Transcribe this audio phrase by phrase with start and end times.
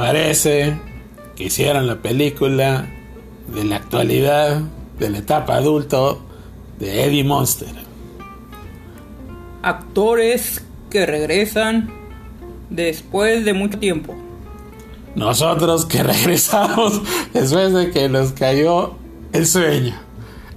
[0.00, 0.78] parece
[1.36, 2.86] que hicieran la película
[3.48, 4.62] de la actualidad,
[4.98, 6.22] de la etapa adulto
[6.78, 7.68] de Eddie Monster?
[9.62, 11.90] Actores que regresan
[12.70, 14.16] después de mucho tiempo.
[15.16, 17.02] Nosotros que regresamos
[17.34, 18.94] después de que nos cayó
[19.34, 19.94] el sueño.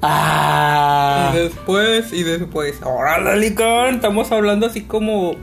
[0.01, 1.33] Ah.
[1.33, 2.81] Y después, y después.
[2.81, 5.33] Ahora, Licón, estamos hablando así como,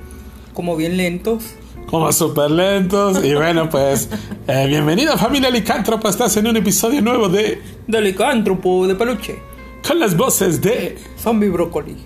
[0.54, 1.54] como bien lentos.
[1.88, 3.24] Como súper lentos.
[3.24, 4.08] Y bueno, pues,
[4.46, 6.08] eh, bienvenido familia Licántropo.
[6.08, 9.42] Estás en un episodio nuevo de De licántropo de peluche.
[9.86, 11.96] Con las voces de Zombie brócoli.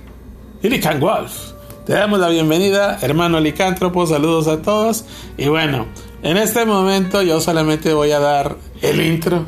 [0.62, 1.52] y Lican Wolf.
[1.84, 4.06] Te damos la bienvenida, hermano Licántropo.
[4.06, 5.04] Saludos a todos.
[5.36, 5.86] Y bueno,
[6.22, 9.44] en este momento yo solamente voy a dar el intro.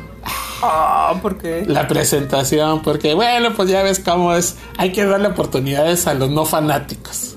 [0.61, 1.65] Ah, ¿por qué?
[1.67, 6.29] la presentación, porque bueno, pues ya ves cómo es, hay que darle oportunidades a los
[6.31, 7.36] no fanáticos.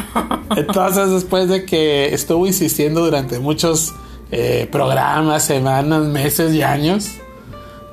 [0.56, 3.94] Entonces, después de que estuvo insistiendo durante muchos
[4.30, 7.10] eh, programas, semanas, meses y años,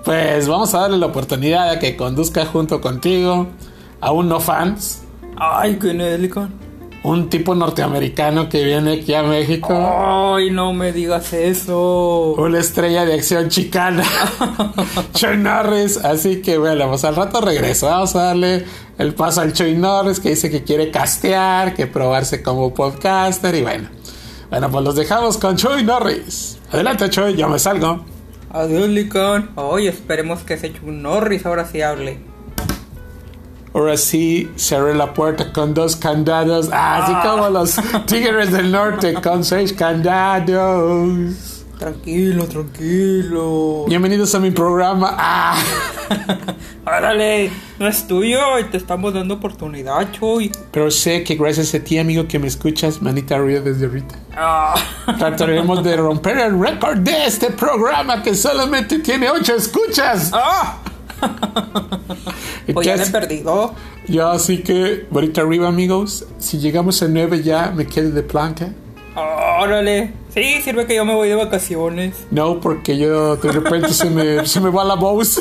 [0.04, 3.48] pues vamos a darle la oportunidad a que conduzca junto contigo
[4.02, 5.04] a un no fans,
[5.42, 6.69] Ay, ¿quién es Licón?
[7.04, 9.74] Un tipo norteamericano que viene aquí a México.
[9.74, 12.34] Ay, no me digas eso.
[12.38, 14.04] Una estrella de acción chicana.
[15.14, 15.98] Chuy Norris.
[15.98, 17.88] Así que bueno, pues al rato regreso.
[17.88, 18.66] Vamos a darle
[18.98, 23.62] el paso al Chuy Norris que dice que quiere castear, que probarse como podcaster y
[23.62, 23.90] bueno.
[24.50, 26.58] Bueno, pues los dejamos con Chuy Norris.
[26.72, 28.04] Adelante, Chuy, yo me salgo.
[28.52, 29.52] Adiós, Licón.
[29.56, 32.18] Ay, esperemos que ese un Norris ahora sí hable.
[33.72, 36.70] Ahora sí, cerré la puerta con dos candados.
[36.74, 37.76] Ah, así como los
[38.08, 41.66] tigres del norte con seis candados.
[41.78, 43.86] Tranquilo, tranquilo.
[43.88, 45.16] Bienvenidos a mi programa.
[45.18, 45.62] Ah.
[46.86, 50.52] Árale, no es tuyo y te estamos dando oportunidad, Chuy.
[50.72, 54.16] Pero sé que gracias a ti, amigo, que me escuchas, manita arriba desde ahorita.
[54.36, 54.74] Ah.
[55.20, 60.32] Trataremos de romper el récord de este programa que solamente tiene ocho escuchas.
[60.34, 60.80] ¡Ah!
[62.74, 63.74] Pues ya le he perdido.
[64.08, 66.26] yo así que, manita arriba, amigos.
[66.38, 68.70] Si llegamos a nueve ya, me quedo de planta.
[69.16, 70.14] Órale.
[70.34, 72.16] Sí, sirve que yo me voy de vacaciones.
[72.32, 75.40] No, porque yo de repente se, me, se me va la voz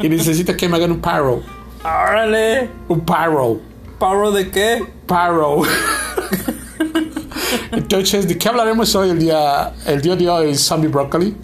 [0.00, 1.42] y necesito que me hagan un paro.
[1.84, 2.68] Órale.
[2.88, 3.60] Un paro.
[3.98, 4.84] ¿Paro de qué?
[5.06, 5.62] Paro.
[7.72, 11.36] Entonces, ¿de qué hablaremos hoy el día, el día de hoy, Zombie Broccoli?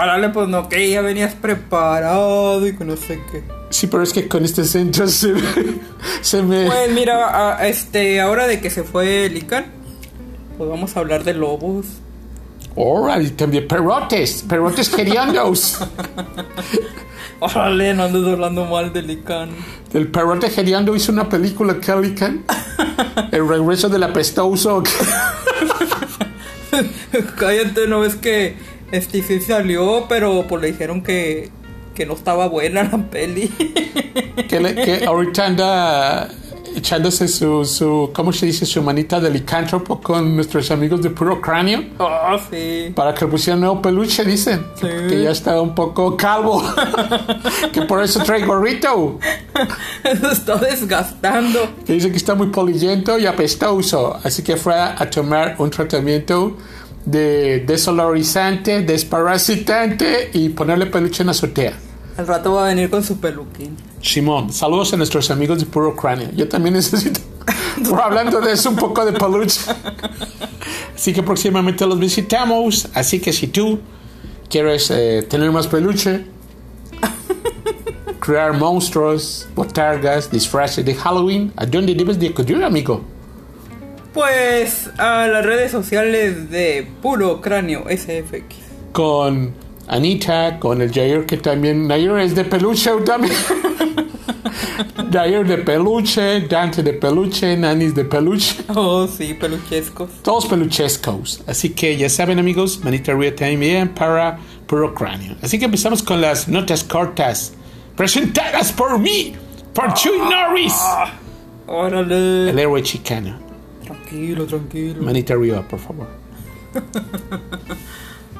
[0.00, 3.42] Órale, pues no, que ya venías preparado y que no sé qué.
[3.70, 5.42] Sí, pero es que con este centro se, me-
[6.20, 6.66] se me...
[6.66, 9.66] Pues mira, a- este, ahora de que se fue Lican,
[10.56, 11.86] pues vamos a hablar de lobos.
[12.76, 15.78] Órale, también perrotes, perrotes hediondos.
[17.40, 19.50] Órale, no andes hablando mal de Lican.
[19.92, 22.44] El perrote hediondo hizo una película, Calican.
[23.32, 24.82] El regreso del apestoso.
[27.36, 28.56] Cállate, no ves que
[28.92, 31.50] este sí salió, pero pues le dijeron que,
[31.94, 33.48] que no estaba buena la peli.
[34.48, 36.28] Que, le- que ahorita anda
[36.76, 38.64] echándose su, su, ¿cómo se dice?
[38.64, 41.82] Su manita de licántropo con nuestros amigos de Puro Cráneo.
[41.98, 42.92] Ah, sí.
[42.94, 44.64] Para que le pusieran nuevo peluche, dicen.
[44.80, 44.86] Sí.
[45.08, 46.62] Que ya está un poco calvo.
[47.72, 49.18] que por eso trae gorrito.
[50.04, 51.58] Eso está desgastando.
[51.84, 54.16] Que dice que está muy polillento y apestoso.
[54.22, 56.56] Así que fue a, a tomar un tratamiento
[57.10, 61.72] de desolorizante, desparasitante y ponerle peluche en la azotea.
[62.18, 63.76] Al rato va a venir con su peluquín.
[64.02, 66.28] Simón, saludos a nuestros amigos de Puro Cráneo.
[66.36, 67.20] Yo también necesito,
[67.88, 69.60] por hablando de eso, un poco de peluche.
[70.94, 72.88] Así que próximamente los visitamos.
[72.92, 73.78] Así que si tú
[74.50, 76.26] quieres eh, tener más peluche,
[78.20, 83.17] crear monstruos, botargas, disfraces de Halloween, ¿a dónde debes de acudir, amigo?
[84.18, 88.56] Pues a las redes sociales de Puro Cráneo SFX.
[88.90, 89.54] Con
[89.86, 91.88] Anita, con el Jair, que también.
[91.88, 93.32] Jair es de peluche también.
[95.12, 98.56] Jair de peluche, Dante de peluche, Nanis de peluche.
[98.74, 100.10] Oh, sí, peluchescos.
[100.24, 101.40] Todos peluchescos.
[101.46, 105.36] Así que ya saben, amigos, manita arriba también para Puro Cráneo.
[105.42, 107.52] Así que empezamos con las notas cortas.
[107.96, 109.36] Presentadas por mí,
[109.72, 110.74] por Chuy Norris,
[111.68, 112.50] Órale.
[112.50, 113.46] el héroe chicano.
[114.08, 115.02] Tranquilo, tranquilo.
[115.02, 116.06] Manita arriba, por favor.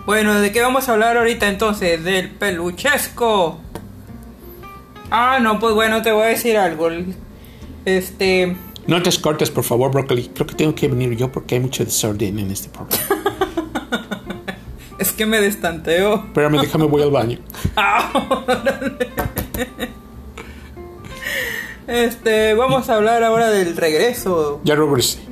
[0.07, 2.03] Bueno, ¿de qué vamos a hablar ahorita entonces?
[2.03, 3.61] Del peluchesco.
[5.11, 6.89] Ah, no, pues bueno, te voy a decir algo.
[7.85, 8.57] Este.
[8.87, 10.31] Notas cortas, por favor, Broccoli.
[10.33, 12.97] Creo que tengo que venir yo porque hay mucho desorden en este programa.
[14.99, 16.15] Es que me destanteo.
[16.25, 17.41] Espérame, déjame, voy al baño.
[17.77, 18.11] Ah.
[21.87, 24.63] Este, vamos a hablar ahora del regreso.
[24.65, 25.28] Ya regresé.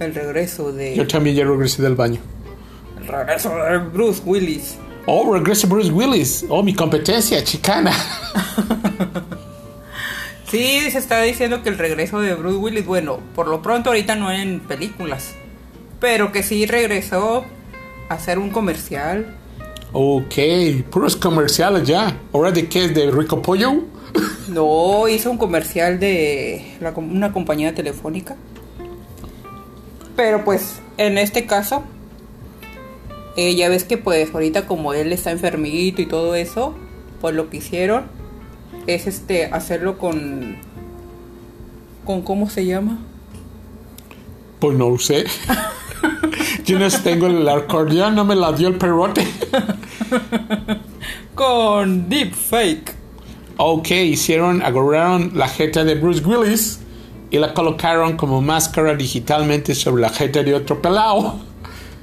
[0.00, 1.06] El regreso Yo de.
[1.06, 2.20] también ya regresé del baño.
[3.06, 4.76] regreso de Bruce Willis.
[5.06, 6.44] Oh, regresa Bruce Willis.
[6.48, 7.92] Oh, mi competencia chicana.
[10.50, 14.14] Sí, se está diciendo que el regreso de Bruce Willis, bueno, por lo pronto ahorita
[14.14, 15.34] no en películas,
[15.98, 17.44] pero que sí regresó
[18.08, 19.34] a hacer un comercial.
[19.92, 20.34] Ok,
[20.90, 22.18] puros comerciales ya.
[22.32, 22.86] ¿Ahora de qué?
[22.88, 23.82] ¿De Rico Pollo?
[24.46, 28.36] No, hizo un comercial de la una compañía telefónica.
[30.16, 31.82] Pero pues, en este caso,
[33.36, 36.74] eh, ya ves que pues ahorita como él está enfermito y todo eso,
[37.20, 38.04] pues lo que hicieron
[38.86, 40.56] es este hacerlo con
[42.04, 42.98] con cómo se llama
[44.60, 45.24] Pues no sé.
[46.64, 49.26] Yo no tengo el acordeón, no me la dio el perrote.
[51.34, 52.94] con deepfake
[53.56, 56.80] Ok, hicieron, agarraron la jeta de Bruce Willis
[57.34, 61.40] y la colocaron como máscara digitalmente sobre la jeta de otro pelado.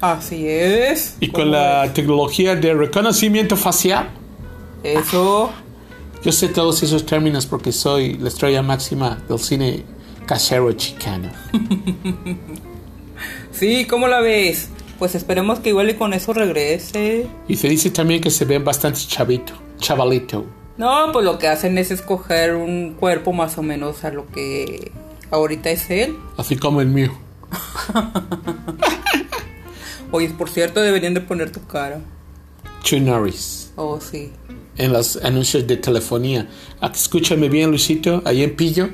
[0.02, 4.10] así es Y con ¿Cómo la tecnología de reconocimiento facial.
[4.84, 5.08] es?
[5.08, 5.50] eso
[6.22, 9.86] Yo sé todos esos términos porque soy la estrella máxima del cine
[10.26, 11.30] casero chicano.
[13.54, 14.68] sí cómo la ves
[15.00, 18.60] pues esperemos que igual y con eso regrese Y se dice también que se ve
[18.60, 20.46] bastante chavito, chavalito.
[20.78, 24.92] No, pues lo que hacen es escoger un cuerpo más o menos a lo que
[25.32, 26.18] ahorita es él.
[26.38, 27.12] Así como el mío.
[30.12, 32.02] Oye, por cierto, deberían de poner tu cara.
[32.84, 33.72] Chuy Norris.
[33.76, 34.32] Oh, sí.
[34.78, 36.50] En los anuncios de telefonía.
[36.82, 38.90] Ah, Escúchame bien, Luisito, ahí en Pillo.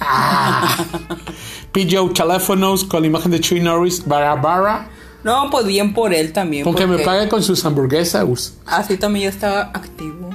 [0.00, 0.84] Ah.
[1.72, 4.88] Pillo teléfonos con la imagen de Chuy Norris, barra.
[5.24, 6.64] No, pues bien por él también.
[6.64, 8.54] Con que me porque pague con sus hamburguesas.
[8.64, 10.30] Así también ya está activo.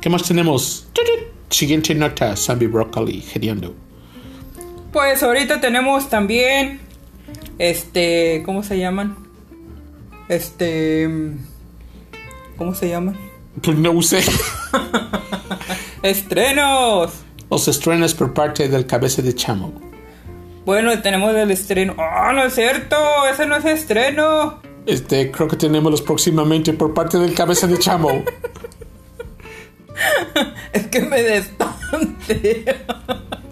[0.00, 0.86] ¿Qué más tenemos?
[1.48, 3.74] Siguiente nota, Zombie Broccoli, geriando.
[4.94, 6.80] Pues ahorita tenemos también.
[7.58, 8.44] Este.
[8.46, 9.16] ¿Cómo se llaman?
[10.28, 11.10] Este.
[12.56, 13.18] ¿Cómo se llaman?
[13.60, 14.22] Pues no sé.
[16.04, 17.12] ¡Estrenos!
[17.50, 19.74] Los estrenos por parte del cabeza de chamo.
[20.64, 21.96] Bueno, tenemos el estreno.
[21.98, 22.96] ¡Ah, no es cierto!
[23.28, 24.60] ¡Ese no es estreno!
[24.86, 28.22] Este, creo que tenemos los próximamente por parte del cabeza de chamo.
[30.72, 32.64] Es que me destante.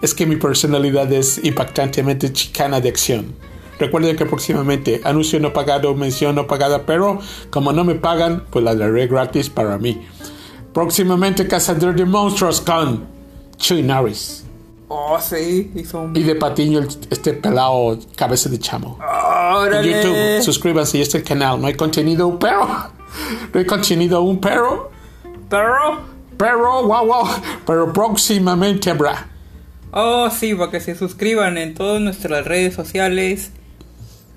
[0.00, 3.34] Es que mi personalidad es impactantemente chicana de acción.
[3.78, 8.64] Recuerden que próximamente anuncio no pagado, mención no pagada, pero como no me pagan, pues
[8.64, 10.04] la daré gratis para mí.
[10.72, 13.06] Próximamente Cazador de Monstruos con
[13.56, 14.44] Chuy Norris.
[14.88, 16.16] Oh, sí, hizo un.
[16.16, 16.80] Y de Patiño
[17.10, 18.98] este pelado cabeza de chamo.
[19.00, 20.02] En ¡Órale!
[20.02, 21.60] YouTube, suscríbanse a este canal.
[21.60, 22.66] No hay contenido, pero...
[23.52, 24.90] No hay contenido aún, pero...
[25.48, 26.00] Pero.
[26.36, 27.28] Pero, wow, wow.
[27.66, 29.28] Pero próximamente habrá.
[29.92, 33.50] Oh, sí, para que se suscriban en todas nuestras redes sociales.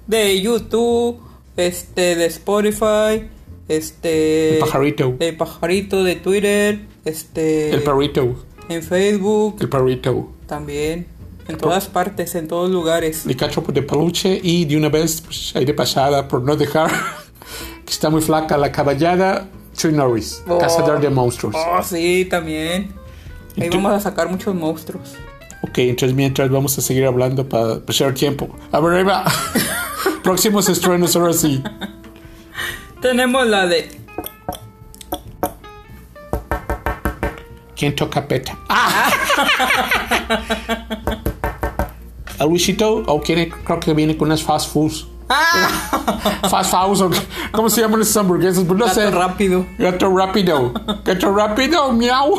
[0.08, 1.20] De YouTube,
[1.58, 3.28] este, de Spotify,
[3.68, 4.56] este.
[4.56, 5.16] El pajarito.
[5.18, 7.72] De pajarito, de Twitter, este.
[7.72, 8.46] El perrito.
[8.70, 10.30] En Facebook El perrito.
[10.48, 11.08] también.
[11.48, 13.26] En todas partes, en todos lugares.
[13.26, 16.90] Mi cachopo de peluche y de una vez, pues, ahí de pasada, por no dejar
[17.86, 20.58] que está muy flaca la caballada, Chuy Norris, Oh.
[20.60, 21.56] cazador de monstruos.
[21.58, 22.94] Oh, sí, también.
[23.60, 25.16] Ahí vamos a sacar muchos monstruos.
[25.64, 28.50] Ok, entonces mientras vamos a seguir hablando para pasar tiempo.
[28.72, 29.24] A ver, ahí va.
[30.24, 31.62] Próximos estrenos, ahora sí.
[33.02, 34.00] Tenemos la de.
[37.76, 38.58] ¿Quién toca peta?
[38.70, 39.10] ¡Ah!
[42.40, 43.04] ¿El Luisito?
[43.08, 43.50] ¿O quiere?
[43.50, 45.08] Creo que viene con unas fast foods.
[46.50, 47.10] Fast foods, o-
[47.52, 48.64] ¿cómo se llaman esas hamburguesas?
[48.66, 49.06] Pues no sé.
[49.06, 49.66] Gato rápido.
[49.80, 50.74] Gato rápido.
[51.06, 52.36] Gato rápido, miau.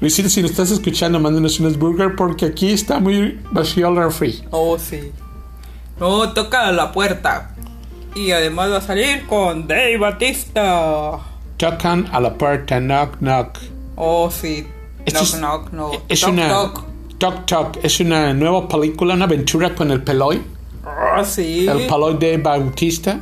[0.00, 4.42] Luisito, si nos estás escuchando, mándanos unos burgers porque aquí está muy vacío el refri.
[4.50, 5.12] Oh, sí.
[6.00, 7.54] No, toca a la puerta.
[8.14, 11.18] Y además va a salir con Dave Batista.
[11.56, 13.58] Tocan a la puerta, knock, knock.
[13.96, 14.66] Oh, sí.
[15.06, 15.90] Esto knock, es- knock, no.
[16.08, 16.48] Es Toc, una.
[16.48, 16.84] toc.
[17.18, 17.78] Toc Toc.
[17.84, 20.42] Es una nueva película, una aventura con el Peloy.
[20.84, 21.66] Oh, sí.
[21.68, 23.20] El Peloy de Bautista.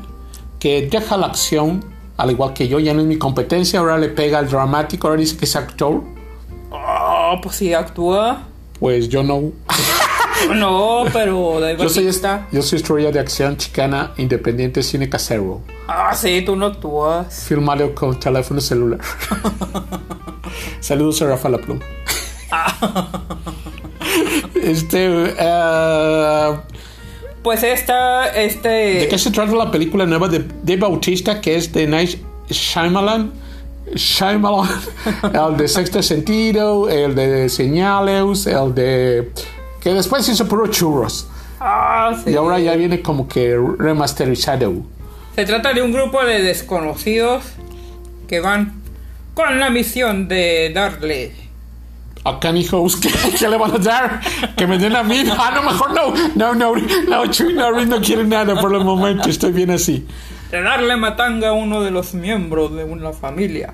[0.58, 1.84] Que deja la acción,
[2.20, 3.80] al igual que yo, ya no es mi competencia.
[3.80, 6.02] Ahora le pega al dramático, ahora dice que es actor.
[6.70, 8.42] Oh, pues sí, actúa.
[8.78, 9.52] Pues yo no.
[10.54, 12.46] No, pero Yo soy, Batista.
[12.50, 15.60] yo soy estrella de acción chicana, independiente, cine casero.
[15.86, 17.44] Ah, sí, tú no actúas.
[17.46, 19.00] Filmado con teléfono celular.
[20.80, 21.82] Saludos a Rafa La Pluma.
[24.62, 25.34] este.
[25.38, 26.56] eh,
[27.42, 28.68] Pues esta, este.
[28.68, 32.18] ¿De qué se trata la película nueva de, de Bautista que es de Night
[32.48, 33.32] Shyamalan?
[33.94, 34.68] Shyamalan,
[35.50, 39.32] el de Sexto Sentido, el de Señales, el de.
[39.80, 41.28] que después hizo puro churros.
[41.60, 42.30] Ah, sí.
[42.30, 44.74] Y ahora ya viene como que remasterizado.
[45.34, 47.44] Se trata de un grupo de desconocidos
[48.28, 48.82] que van
[49.34, 51.32] con la misión de darle.
[52.22, 53.08] Acá, hijos, ¿qué,
[53.38, 54.20] ¿qué le van a dar?
[54.56, 55.24] Que me den a mí.
[55.38, 56.14] Ah, no, mejor no.
[56.34, 56.74] No, no,
[57.08, 59.28] no, Chuy Norris no quiere nada por el momento.
[59.28, 60.06] Estoy bien así.
[60.50, 63.72] De darle matanga a uno de los miembros de una familia.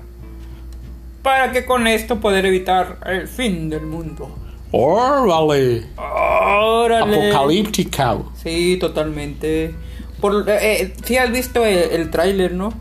[1.23, 4.33] Para que con esto poder evitar el fin del mundo.
[4.71, 5.87] Órale.
[5.97, 7.31] ¡Órale!
[7.31, 8.17] Apocalíptica.
[8.41, 9.75] Sí, totalmente.
[10.21, 12.73] Por, eh, sí has visto el, el tráiler, ¿no?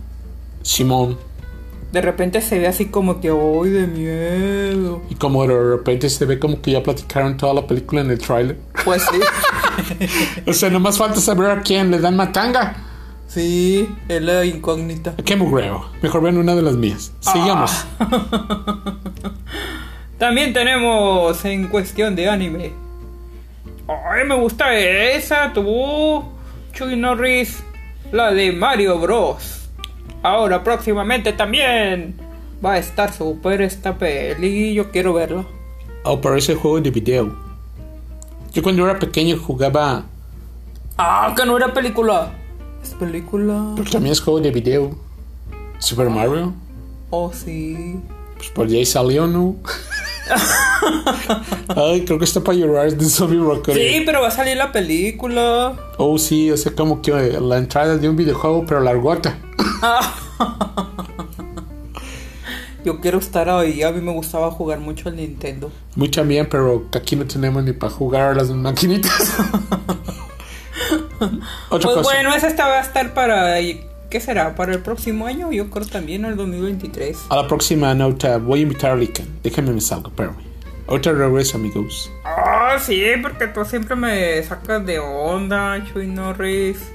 [0.63, 1.19] Simón.
[1.97, 5.01] De repente se ve así como que, ¡ay, de miedo!
[5.09, 8.19] Y como de repente se ve como que ya platicaron toda la película en el
[8.19, 8.59] tráiler.
[8.85, 9.19] Pues sí.
[10.47, 12.77] O sea, nomás falta saber a quién le dan matanga.
[13.29, 15.15] sí, es la incógnita.
[15.19, 15.89] ¿A qué mugreo?
[16.03, 17.15] Mejor ven una de las mías.
[17.21, 17.87] Sigamos.
[20.19, 22.73] También tenemos en cuestión de anime.
[23.89, 26.23] Ay, me gusta esa, tú.
[26.75, 27.63] Chuy Norris.
[28.13, 29.56] La de Mario Bros.
[30.23, 32.17] Ahora próximamente también
[32.65, 34.75] va a estar super esta peli.
[34.75, 35.45] Yo quiero verla.
[36.05, 37.35] Oh, pero ese juego de video.
[38.53, 40.05] Yo cuando era pequeño jugaba.
[40.97, 42.33] Ah, que no era película.
[42.83, 43.73] Es película.
[43.77, 44.97] Pero también es juego de video.
[45.79, 46.55] Super Mario.
[47.11, 48.01] Oh, sí.
[48.37, 49.57] Pues por ahí salió, ¿no?
[51.77, 53.75] Ay, creo que está para llorar de Zombie Rocker.
[53.77, 55.75] Sí, pero va a salir la película.
[55.99, 59.39] Oh, sí, o sea, como que la entrada de un videojuego, pero largota.
[62.85, 63.83] Yo quiero estar ahí.
[63.83, 65.73] A mí me gustaba jugar mucho al Nintendo.
[65.97, 69.13] Muy también, pero aquí no tenemos ni para jugar a las maquinitas.
[71.19, 71.37] Otra
[71.69, 72.01] Pues cosa.
[72.03, 73.59] bueno, esa esta va a estar para.
[74.11, 74.55] ¿Qué será?
[74.55, 75.51] ¿Para el próximo año?
[75.51, 77.27] Yo creo también, el 2023.
[77.29, 79.27] A la próxima nota voy a invitar a Lican.
[79.43, 80.37] Déjenme me salgo, espérame.
[80.87, 82.13] Ahorita regreso, amigos.
[82.25, 86.93] Ah, sí, porque tú siempre me sacas de onda, Chuy Norris.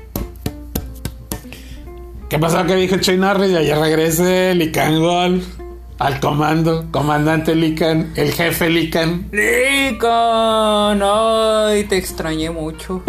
[2.30, 3.51] ¿Qué pasó que dijo Chuy Norris?
[3.51, 5.44] Ya, ya regrese, Lican Gol.
[6.01, 9.29] Al comando, comandante Lican, el jefe Lican.
[9.31, 13.03] Lican, ay, te extrañé mucho.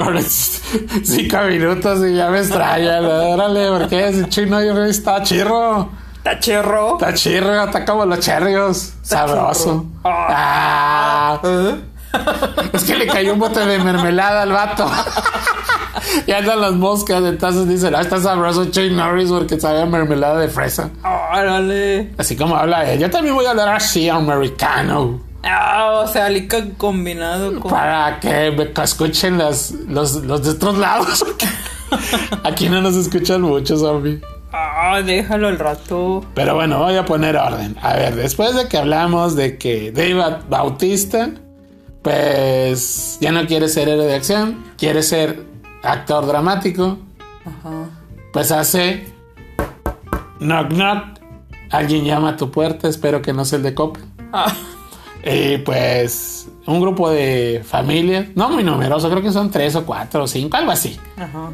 [1.02, 3.00] Cinco minutos y ya me extraña.
[3.00, 5.88] Órale, porque ese Chuy Norris está chirro.
[6.22, 6.98] ¿Tacherro?
[6.98, 8.92] Está chirro, está como los cherrios.
[9.00, 9.86] Sabroso.
[9.86, 10.02] chirro.
[10.04, 11.40] Ah.
[11.42, 11.76] ¿Eh?
[12.72, 14.90] Es que le cayó un bote de mermelada al vato.
[16.26, 20.38] y andan las moscas, entonces dicen, ah, está sabroso Chuck Norris porque sabe a mermelada
[20.38, 20.90] de fresa.
[21.04, 22.12] Órale.
[22.18, 23.00] Así como habla él.
[23.00, 25.20] Yo también voy a hablar así, americano.
[25.42, 27.70] Ah, o sea, Lican combinado con.
[27.70, 31.24] Para que me escuchen los, los, los de otros lados.
[32.44, 34.20] Aquí no nos escuchan mucho, zombie.
[34.52, 36.24] Ah, déjalo al rato.
[36.34, 37.76] Pero bueno, voy a poner orden.
[37.80, 41.30] A ver, después de que hablamos de que Dave Bautista,
[42.02, 45.44] pues ya no quiere ser héroe de acción, quiere ser
[45.82, 46.98] actor dramático,
[47.44, 47.88] Ajá.
[48.32, 49.06] pues hace
[50.40, 51.04] knock knock.
[51.70, 54.02] Alguien llama a tu puerta, espero que no sea el de Coppel.
[54.32, 54.52] Ah,
[55.24, 60.24] Y pues un grupo de familias, no muy numeroso, creo que son tres o cuatro
[60.24, 60.98] o cinco, algo así.
[61.16, 61.50] ajá.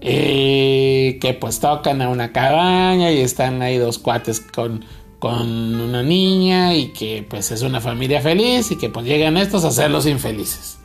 [0.00, 4.84] Y que pues tocan a una cabaña y están ahí dos cuates con,
[5.22, 9.64] con una niña y que pues es una familia feliz y que pues llegan estos
[9.64, 10.78] a hacerlos infelices.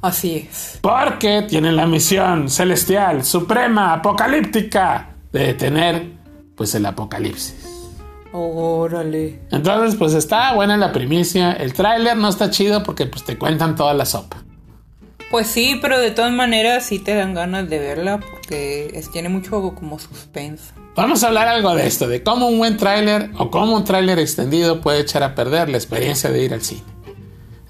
[0.00, 0.78] Así es.
[0.80, 6.12] Porque tienen la misión celestial, suprema, apocalíptica de detener
[6.56, 7.90] pues el apocalipsis.
[8.32, 9.40] Órale.
[9.50, 11.52] Entonces pues está buena la primicia.
[11.52, 14.38] El tráiler no está chido porque pues te cuentan toda la sopa.
[15.30, 19.28] Pues sí, pero de todas maneras sí te dan ganas de verla porque es, tiene
[19.28, 20.72] mucho como suspenso.
[20.98, 24.18] Vamos a hablar algo de esto, de cómo un buen tráiler o cómo un tráiler
[24.18, 26.82] extendido puede echar a perder la experiencia de ir al cine.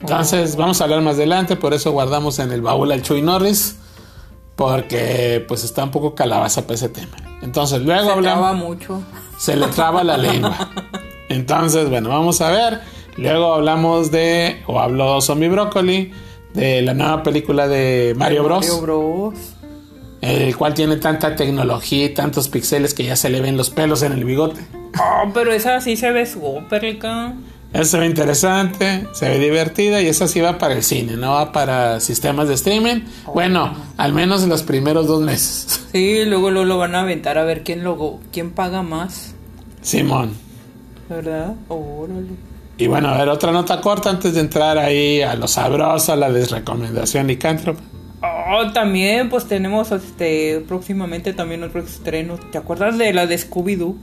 [0.00, 3.76] Entonces, vamos a hablar más adelante, por eso guardamos en el baúl al Chuy Norris,
[4.56, 7.18] porque pues está un poco calabaza para ese tema.
[7.42, 9.02] Entonces, luego Se hablamos, traba mucho.
[9.36, 10.70] se le traba la lengua.
[11.28, 12.80] Entonces, bueno, vamos a ver.
[13.18, 16.12] Luego hablamos de, o habló Zombie Broccoli,
[16.54, 18.66] de la nueva película de Mario Bros.
[18.66, 19.34] Mario Bros.
[20.20, 24.02] El cual tiene tanta tecnología y tantos píxeles que ya se le ven los pelos
[24.02, 24.60] en el bigote.
[24.98, 26.84] Oh, pero esa sí se ve súper.
[27.72, 31.32] Esa se ve interesante, se ve divertida y esa sí va para el cine, no
[31.32, 33.02] va para sistemas de streaming.
[33.32, 35.84] Bueno, al menos en los primeros dos meses.
[35.92, 39.34] Sí, luego, luego lo van a aventar a ver quién lo, quién paga más,
[39.80, 40.32] Simón.
[41.08, 41.54] ¿verdad?
[41.68, 42.28] Órale.
[42.76, 46.16] Y bueno, a ver, otra nota corta antes de entrar ahí a lo sabroso, a
[46.16, 47.80] la desrecomendación licántropa.
[48.20, 52.36] Oh, también pues tenemos este próximamente también otro estreno.
[52.36, 53.96] ¿Te acuerdas de la de Scooby-Doo?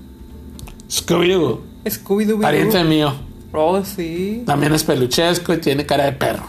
[0.90, 2.42] Scooby-Doo, Scooby-Doo.
[2.42, 3.14] pariente mío.
[3.52, 4.44] Oh, sí.
[4.46, 6.46] También es peluchesco y tiene cara de perro.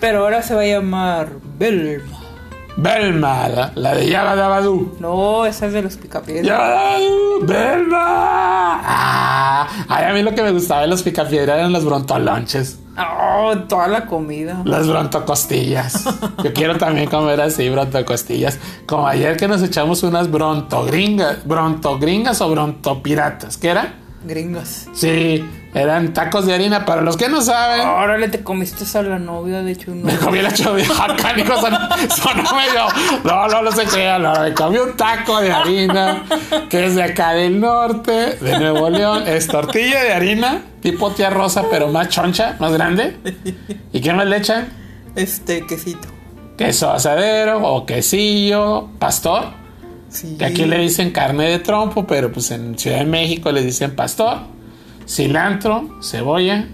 [0.00, 2.17] Pero ahora se va a llamar Belma.
[2.80, 4.94] Belma, la, la de Yaba Dabadú.
[5.00, 6.46] No, esa es de los picapiedras.
[6.46, 7.98] Yabadabadú, Belma.
[8.84, 12.78] Ah, ay, a mí lo que me gustaba de los picapiedras eran los brontolonches.
[12.96, 14.62] Oh, toda la comida.
[14.64, 16.04] Las brontocostillas.
[16.44, 18.60] Yo quiero también comer así, brontocostillas.
[18.86, 21.44] Como ayer que nos echamos unas brontogringas.
[21.48, 23.56] Brontogringas o brontopiratas.
[23.56, 23.94] ¿Qué era?
[24.24, 24.88] Gringas.
[24.94, 25.44] Sí,
[25.74, 26.84] eran tacos de harina.
[26.84, 30.42] Para los que no saben, Órale, te comiste a la novia de hecho me comí
[30.42, 31.16] la chovija.
[31.16, 32.86] Sonó, sonó medio.
[33.24, 34.22] No, no, no se crean.
[34.22, 36.24] No, me comí un taco de harina
[36.68, 39.24] que es de acá del norte, de Nuevo León.
[39.26, 43.16] Es tortilla de harina, tipo tía rosa, pero más choncha, más grande.
[43.92, 44.68] ¿Y qué más le echan?
[45.14, 46.08] Este quesito.
[46.56, 49.57] queso asadero o quesillo, pastor,
[50.10, 50.36] Sí.
[50.38, 53.94] que aquí le dicen carne de trompo, pero pues en Ciudad de México le dicen
[53.94, 54.38] pastor,
[55.06, 56.66] cilantro, cebolla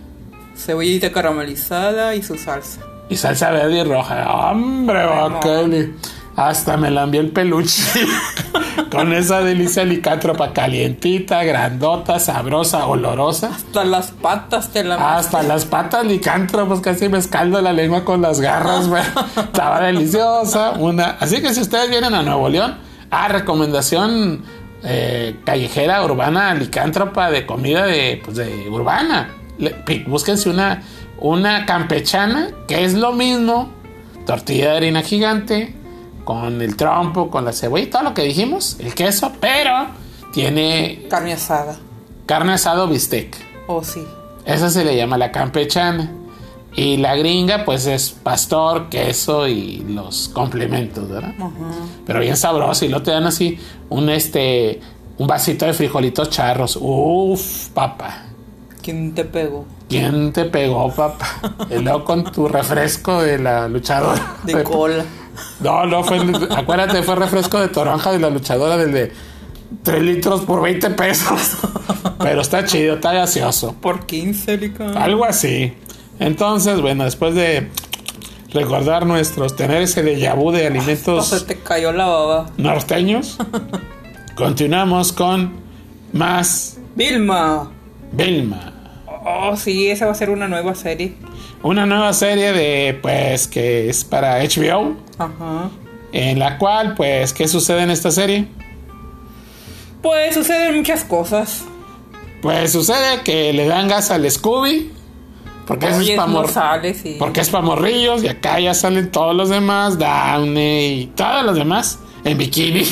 [0.57, 2.81] Cebollita caramelizada y su salsa.
[3.09, 4.51] y salsa verde y roja.
[4.53, 5.95] ¡Hombre, Bakeli!
[6.37, 7.83] Hasta me lambió el peluche
[8.91, 13.51] con esa delicia licántropa calientita, grandota, sabrosa, olorosa.
[13.55, 18.21] Hasta las patas te la Hasta las patas licántropos, casi me escaldo la lengua con
[18.23, 19.03] las garras, güey.
[19.37, 20.73] Estaba deliciosa.
[20.73, 21.17] Una.
[21.21, 22.77] Así que si ustedes vienen a Nuevo León,
[23.15, 24.43] a recomendación
[24.83, 29.31] eh, callejera, urbana, licántropa de comida de, pues, de urbana.
[29.59, 29.75] Le-
[30.07, 30.83] búsquense una,
[31.19, 33.71] una campechana, que es lo mismo.
[34.27, 35.75] Tortilla de harina gigante,
[36.25, 39.87] con el trompo, con la cebolla todo lo que dijimos, el queso, pero
[40.33, 41.77] tiene carne asada.
[42.27, 43.37] carne asado bistec.
[43.67, 44.03] Oh, sí.
[44.47, 46.11] Esa se le llama la campechana.
[46.77, 51.35] Y la gringa, pues es pastor, queso y los complementos, ¿verdad?
[51.39, 51.51] Ajá.
[52.05, 52.85] Pero bien sabroso.
[52.85, 53.59] Y luego te dan así
[53.91, 54.81] un este
[55.19, 56.77] un vasito de frijolitos charros.
[56.81, 58.27] Uf, papá.
[58.83, 59.65] ¿Quién te pegó?
[59.89, 61.27] ¿Quién te pegó, papá?
[61.71, 64.37] Y luego con tu refresco de la luchadora.
[64.45, 65.05] De cola.
[65.61, 66.19] No, no, fue.
[66.51, 69.13] acuérdate, fue refresco de toronja de la luchadora del de
[69.83, 71.57] 3 litros por 20 pesos.
[72.19, 73.75] Pero está chido, está gaseoso.
[73.81, 74.93] Por 15, Lica.
[75.03, 75.75] Algo así.
[76.19, 77.71] Entonces, bueno, después de
[78.53, 82.47] recordar nuestros, tener ese déjà vu de O se alimentos te cayó la baba.
[82.57, 83.37] norteños,
[84.37, 85.53] continuamos con
[86.13, 87.71] más Vilma.
[88.13, 88.73] Vilma.
[89.27, 91.15] Oh, sí, esa va a ser una nueva serie.
[91.63, 95.71] Una nueva serie de, pues, que es para HBO, Ajá.
[96.13, 98.47] en la cual, pues, ¿qué sucede en esta serie?
[100.03, 101.65] Pues suceden muchas cosas.
[102.43, 104.93] Pues sucede que le dan gas al Scooby,
[105.67, 107.17] porque es para no sale, sí.
[107.19, 111.57] Porque es para morrillos y acá ya salen todos los demás, Downey y todos los
[111.57, 112.83] demás en bikini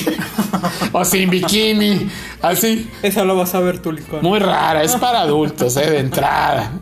[0.93, 2.09] o sin bikini,
[2.41, 2.89] así.
[3.03, 4.19] Esa la vas a ver tú, Lica.
[4.21, 6.73] Muy rara, es para adultos, eh, de entrada.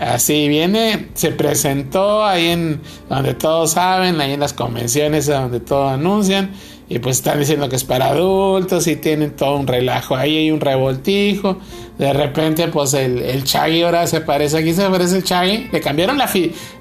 [0.00, 5.92] Así viene, se presentó ahí en donde todos saben, ahí en las convenciones donde todos
[5.92, 6.52] anuncian.
[6.88, 10.50] Y pues están diciendo que es para adultos y tienen todo un relajo ahí, hay
[10.52, 11.58] un revoltijo.
[11.98, 15.68] De repente, pues el, el Chaggy ahora se parece, aquí se parece el Chaggy.
[15.72, 16.30] Le cambiaron la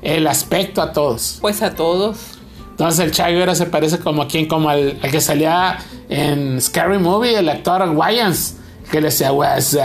[0.04, 1.40] el aspecto a todos.
[1.42, 2.18] Pues a todos.
[2.72, 6.62] Entonces el Chaggy ahora se parece como a quien, como al, al que salía en
[6.62, 8.58] Scary Movie, el actor Wayans,
[8.92, 9.82] que le decía WhatsApp.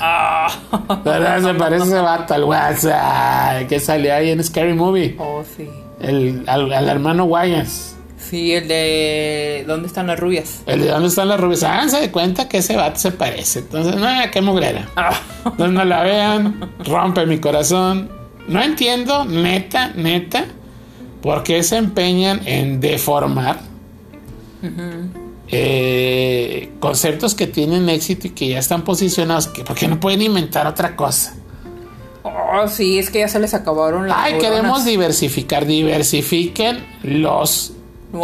[0.00, 0.48] Ah.
[1.04, 1.40] ¿Verdad?
[1.42, 5.68] Se parece ese vato al WhatsApp, que salía ahí en Scary Movie, Oh, sí.
[6.00, 7.93] el, al, al hermano Wayans.
[8.34, 9.62] Sí, el de.
[9.64, 10.62] ¿Dónde están las rubias?
[10.66, 11.62] El de dónde están las rubias.
[11.62, 13.60] Háganse de cuenta que ese vato se parece.
[13.60, 14.88] Entonces, no, qué mugrera.
[14.96, 15.16] Ah.
[15.44, 18.10] Entonces no la vean, rompe mi corazón.
[18.48, 20.46] No entiendo, neta, neta,
[21.22, 23.60] por qué se empeñan en deformar
[25.48, 29.46] eh, conceptos que tienen éxito y que ya están posicionados.
[29.46, 31.36] Que, ¿Por qué no pueden inventar otra cosa?
[32.24, 35.66] Oh, sí, es que ya se les acabaron las Ay, queremos diversificar.
[35.66, 37.74] Diversifiquen los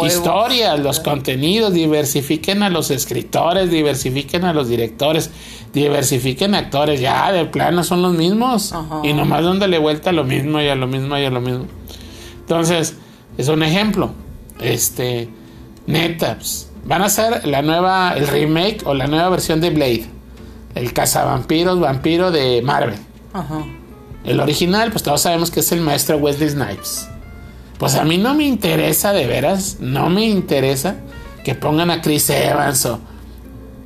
[0.05, 5.31] Historias, los contenidos, diversifiquen a los escritores, diversifiquen a los directores,
[5.73, 7.01] diversifiquen actores.
[7.01, 8.73] Ya, de plano son los mismos.
[8.73, 9.01] Ajá.
[9.03, 11.65] Y nomás dándole vuelta a lo mismo y a lo mismo y a lo mismo.
[12.39, 12.95] Entonces,
[13.37, 14.11] es un ejemplo.
[14.59, 15.29] Este,
[15.87, 20.05] neta, pues, van a hacer la nueva, el remake o la nueva versión de Blade.
[20.75, 22.99] El cazavampiros, vampiro de Marvel.
[23.33, 23.65] Ajá.
[24.23, 27.10] El original, pues todos sabemos que es el maestro Wesley Snipes.
[27.81, 30.97] Pues a mí no me interesa de veras, no me interesa
[31.43, 32.99] que pongan a Chris Evans o...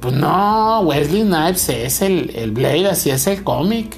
[0.01, 3.95] Pues no, Wesley Snipes es el, el Blade, así es el cómic.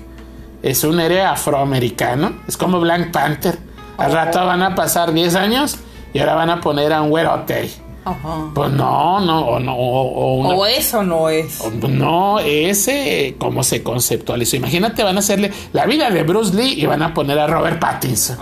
[0.61, 3.57] Es un héroe afroamericano, es como Black Panther.
[3.97, 5.77] Al rato van a pasar 10 años
[6.13, 7.71] y ahora van a poner a un güerote.
[8.05, 8.51] Ajá.
[8.53, 11.59] Pues no, no, o no, o, o una- O eso no es.
[11.89, 14.55] no, ese como se conceptualizó.
[14.57, 17.79] Imagínate, van a hacerle la vida de Bruce Lee y van a poner a Robert
[17.79, 18.37] Pattinson.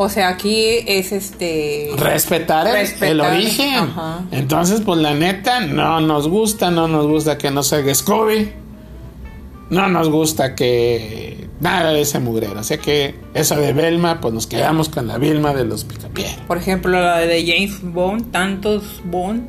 [0.00, 1.90] O sea, aquí es este...
[1.96, 2.66] Respetar,
[3.02, 3.74] el- origen.
[3.74, 4.20] ajá.
[4.30, 8.52] Entonces, pues la neta, no nos gusta, no nos gusta que no salga Scooby.
[9.70, 12.60] No nos gusta que nada de ese mugrero.
[12.60, 16.44] Así que eso de Belma, pues nos quedamos con la Vilma de los Picapiedra.
[16.46, 19.48] Por ejemplo, la de James Bond, tantos Bond.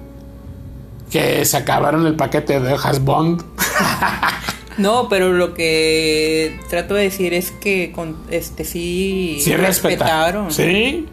[1.12, 3.44] Que se acabaron el paquete de hojas Bond.
[4.80, 10.52] No, pero lo que trato de decir es que con este sí, Sí, respetaron.
[10.52, 11.06] Sí.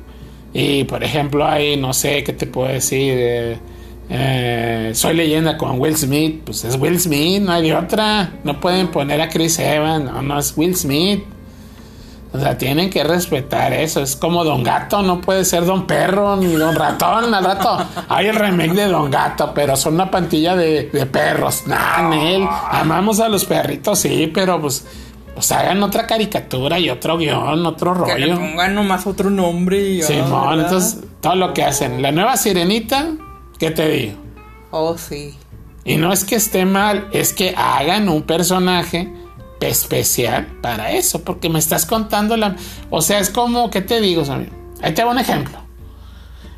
[0.53, 3.15] Y por ejemplo, hay, no sé, ¿qué te puedo decir?
[3.17, 3.59] Eh,
[4.09, 6.43] eh, soy leyenda con Will Smith.
[6.45, 8.33] Pues es Will Smith, no hay de otra.
[8.45, 11.25] No pueden poner a Chris Evans, no, no es Will Smith.
[12.33, 14.03] O sea, tienen que respetar eso.
[14.03, 17.33] Es como Don Gato, no puede ser Don Perro ni Don Ratón.
[17.33, 21.67] Al rato hay el remake de Don Gato, pero son una pantilla de, de perros.
[21.67, 22.47] Nah, Nel.
[22.71, 24.85] Amamos a los perritos, sí, pero pues,
[25.35, 28.35] pues hagan otra caricatura y otro guion, otro Que rollo.
[28.37, 32.03] pongan nomás otro nombre y Simón, entonces todo lo que hacen.
[32.03, 33.13] La nueva sirenita,
[33.59, 34.19] ¿qué te digo?
[34.73, 35.35] Oh, sí.
[35.85, 39.11] Y no es que esté mal, es que hagan un personaje
[39.61, 42.57] especial para eso, porque me estás contando la...
[42.91, 44.53] O sea, es como, ¿qué te digo, Samir?
[44.83, 45.59] Ahí te hago un ejemplo.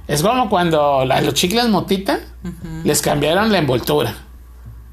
[0.07, 2.19] Es como cuando la- los chicles motita
[2.85, 4.15] les cambiaron la envoltura.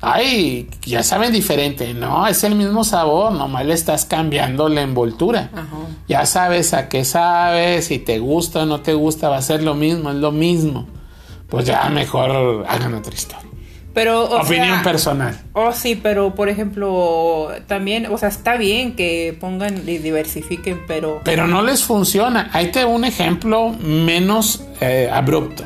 [0.01, 1.93] Ay, ya saben diferente.
[1.93, 5.49] No, es el mismo sabor, nomás le estás cambiando la envoltura.
[6.07, 9.63] Ya sabes a qué sabes, si te gusta o no te gusta, va a ser
[9.63, 10.85] lo mismo, es lo mismo.
[11.49, 13.44] Pues ya mejor hagan otra historia.
[13.95, 15.39] Pero, o Opinión sea, personal.
[15.53, 21.21] Oh, sí, pero por ejemplo, también, o sea, está bien que pongan y diversifiquen, pero
[21.23, 22.49] Pero no les funciona.
[22.51, 25.63] Ahí te un ejemplo menos eh, abrupto.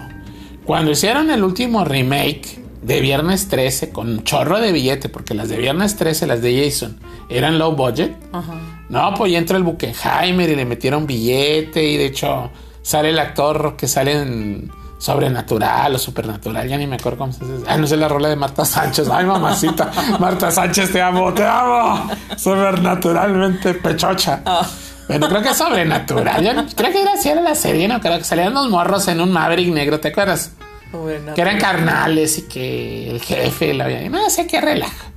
[0.63, 5.49] Cuando hicieron el último remake de Viernes 13 con un chorro de billete, porque las
[5.49, 8.15] de Viernes 13, las de Jason, eran low budget.
[8.31, 8.85] Ajá.
[8.89, 12.51] No, pues ya entró el Buckenheimer y le metieron billete y de hecho
[12.83, 17.45] sale el actor que sale en Sobrenatural o Supernatural, ya ni me acuerdo cómo se
[17.45, 17.65] dice.
[17.67, 19.07] Ah, no sé la rola de Marta Sánchez.
[19.09, 19.89] Ay, mamacita.
[20.19, 22.12] Marta Sánchez, te amo, te amo.
[22.35, 24.41] Sobrenaturalmente pechocha.
[24.45, 24.67] Ah.
[25.07, 26.43] Bueno, creo que es sobrenatural.
[26.43, 27.99] Yo creo que era así era la serie, ¿no?
[27.99, 30.51] Creo que salían unos morros en un Maverick negro, ¿te acuerdas?
[30.91, 34.07] Bueno, Que eran carnales y que el jefe la había.
[34.09, 35.07] No sé qué relajo.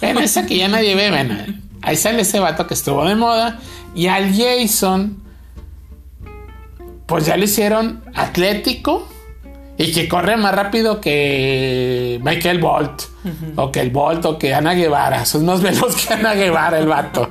[0.00, 1.62] Ven, esa que ya nadie ve, ven.
[1.82, 3.58] Ahí sale ese vato que estuvo de moda.
[3.94, 5.22] Y al Jason,
[7.06, 9.08] pues ya lo hicieron atlético
[9.78, 13.02] y que corre más rápido que Michael Bolt.
[13.56, 15.24] O que el Bolt o que Ana Guevara.
[15.24, 17.28] Son más veloz que Ana Guevara el vato.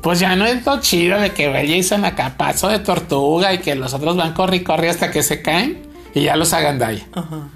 [0.00, 3.52] Pues ya no es lo chido de que ve el Jason acá paso de tortuga
[3.52, 6.52] y que los otros van corre y corre hasta que se caen y ya los
[6.52, 7.06] agandalla.
[7.12, 7.48] Ajá.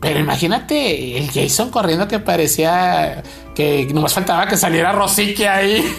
[0.00, 3.22] Pero imagínate el Jason corriendo que parecía
[3.54, 5.84] que nomás faltaba que saliera Rosique ahí.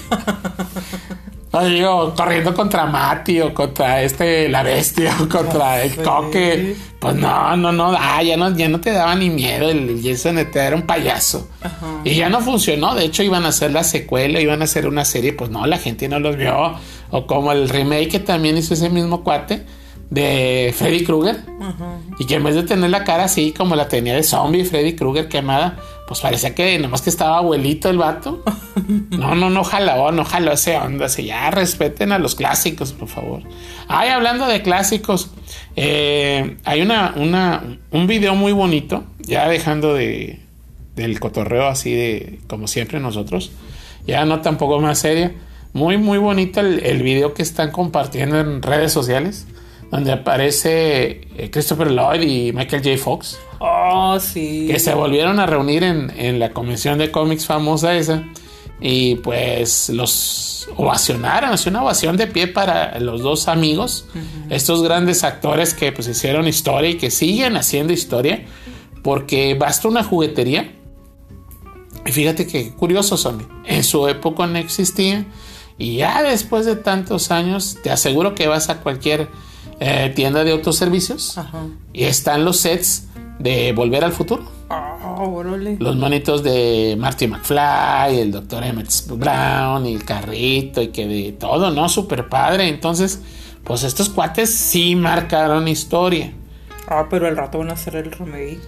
[1.53, 5.97] No digo, corriendo contra Mati o contra este, la bestia o contra el Sí.
[6.01, 6.75] coque.
[6.97, 9.69] Pues no, no, no, ah, ya no, ya no te daba ni miedo.
[9.69, 11.49] El Jason este era un payaso.
[11.61, 12.01] Ajá.
[12.05, 12.95] Y ya no funcionó.
[12.95, 15.33] De hecho, iban a hacer la secuela, iban a hacer una serie.
[15.33, 16.75] Pues no, la gente no los vio.
[17.09, 19.65] O como el remake que también hizo ese mismo cuate
[20.09, 21.37] de Freddy Krueger.
[21.61, 21.97] Ajá.
[22.19, 24.95] Y que en vez de tener la cara así como la tenía de zombie Freddy
[24.95, 25.77] Krueger quemada,
[26.11, 28.43] pues parecía que nomás que estaba abuelito el vato.
[29.11, 31.05] No, no, no jaló, no jaló ese onda.
[31.05, 33.43] Así ya respeten a los clásicos, por favor.
[33.87, 35.29] Ay, hablando de clásicos,
[35.77, 40.39] eh, hay una, una, un video muy bonito, ya dejando de,
[40.95, 43.51] del cotorreo así de como siempre nosotros,
[44.05, 45.33] ya no tampoco más seria.
[45.71, 49.47] Muy, muy bonito el, el video que están compartiendo en redes sociales,
[49.91, 52.97] donde aparece eh, Christopher Lloyd y Michael J.
[52.97, 53.37] Fox.
[53.59, 54.65] Oh, sí.
[54.67, 58.23] que se volvieron a reunir en, en la convención de cómics famosa esa.
[58.79, 64.05] Y pues los ovacionaron, es una ovación de pie para los dos amigos,
[64.49, 68.43] estos grandes actores que pues hicieron historia y que siguen haciendo historia,
[69.03, 70.73] porque basta una juguetería.
[72.07, 75.25] Y fíjate que curioso son, en su época no existía.
[75.77, 79.29] Y ya después de tantos años te aseguro que vas a cualquier
[79.81, 81.63] eh, tienda de autoservicios Ajá.
[81.91, 83.07] y están los sets
[83.39, 84.43] de Volver al Futuro.
[84.69, 85.75] Oh, órale.
[85.79, 88.63] Los monitos de Marty McFly, el Dr.
[88.63, 91.89] Emmett Brown y el carrito y que de todo, ¿no?
[91.89, 92.67] Super padre.
[92.69, 93.21] Entonces,
[93.63, 96.31] pues estos cuates sí marcaron historia.
[96.87, 98.59] Ah, pero al rato van a hacer el remake.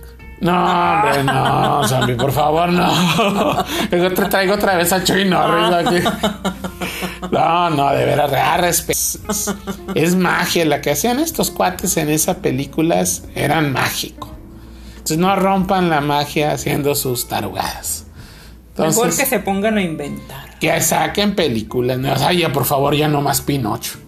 [0.43, 0.51] No,
[0.95, 2.91] hombre, no, zombie, por favor, no.
[3.91, 6.03] Luego te traigo otra vez a Chuy Norris aquí.
[7.31, 8.99] No, no, de veras, real respeto.
[9.95, 10.65] Es magia.
[10.65, 14.29] La que hacían estos cuates en esas películas eran mágico.
[14.91, 18.05] Entonces no rompan la magia haciendo sus tarugadas.
[18.69, 20.57] Entonces, Mejor que se pongan a inventar.
[20.59, 21.97] que saquen películas.
[21.99, 23.99] No, o sea, ya por favor, ya no más Pinocho.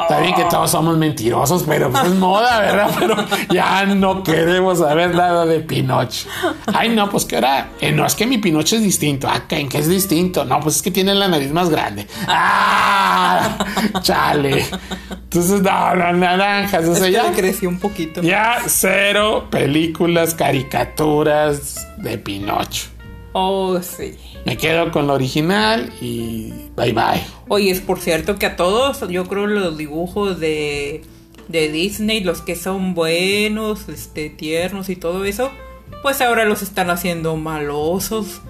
[0.00, 2.90] Está bien que todos somos mentirosos, pero pues es moda, ¿verdad?
[2.98, 3.16] Pero
[3.50, 6.28] ya no queremos saber nada de Pinocho.
[6.72, 9.28] Ay, no, pues que ahora, eh, no, es que mi Pinocho es distinto.
[9.28, 10.44] Ah, ¿en qué es distinto?
[10.44, 12.06] No, pues es que tiene la nariz más grande.
[12.28, 13.58] ¡Ah!
[14.02, 14.64] Chale.
[15.10, 16.84] Entonces, no, no, naranjas.
[16.86, 18.22] O Es sea, que ya, creció un poquito.
[18.22, 22.86] ya cero películas, caricaturas de Pinocho.
[23.40, 24.16] Oh, sí.
[24.44, 27.22] Me quedo con lo original y bye bye.
[27.46, 31.02] Oye, es por cierto que a todos, yo creo los dibujos de,
[31.46, 35.52] de Disney, los que son buenos, este, tiernos y todo eso,
[36.02, 38.40] pues ahora los están haciendo malosos.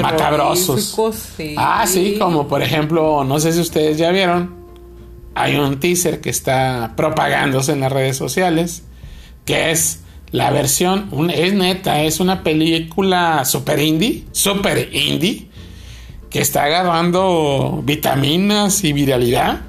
[0.00, 0.94] Macabrosos.
[1.36, 1.56] sí.
[1.58, 4.54] Ah, sí, como por ejemplo, no sé si ustedes ya vieron,
[5.34, 8.84] hay un teaser que está propagándose en las redes sociales,
[9.44, 10.03] que es
[10.34, 15.46] la versión, un- es neta, es una película super indie, super indie,
[16.28, 19.60] que está agarrando vitaminas y viralidad.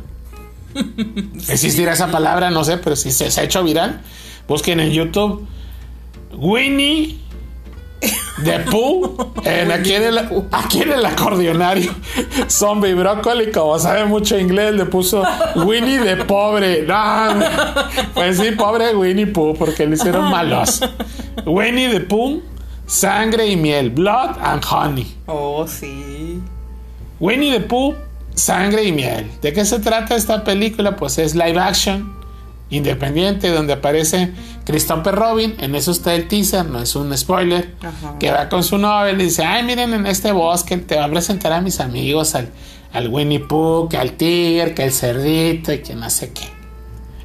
[1.50, 2.50] ¿Existirá esa palabra?
[2.50, 4.02] No sé, pero si se, se ha hecho viral,
[4.48, 5.46] busquen en YouTube
[6.34, 7.20] Winnie
[8.38, 11.94] de Pooh en aquí, en el, aquí en el acordeonario
[12.50, 15.24] Zombie Broccoli como sabe mucho inglés le puso
[15.56, 17.40] Winnie de pobre no,
[18.14, 20.82] pues sí pobre Winnie Pooh porque le hicieron malos
[21.46, 22.42] Winnie de Pooh
[22.86, 26.42] sangre y miel blood and honey Oh, sí.
[27.20, 27.96] Winnie the Pooh,
[28.36, 29.32] sangre y miel.
[29.42, 30.96] ¿De qué se trata esta película?
[30.98, 32.14] Pues es live action,
[32.70, 34.32] independiente, donde aparece
[34.66, 35.56] Christopher Robin.
[35.60, 37.74] En eso está el teaser, no es un spoiler.
[37.82, 38.18] Ajá.
[38.20, 41.10] Que va con su novia y dice: Ay, miren, en este bosque te va a
[41.10, 42.50] presentar a mis amigos, al,
[42.94, 46.56] al Winnie Pooh, que al tigre, que el cerdito y que no sé qué.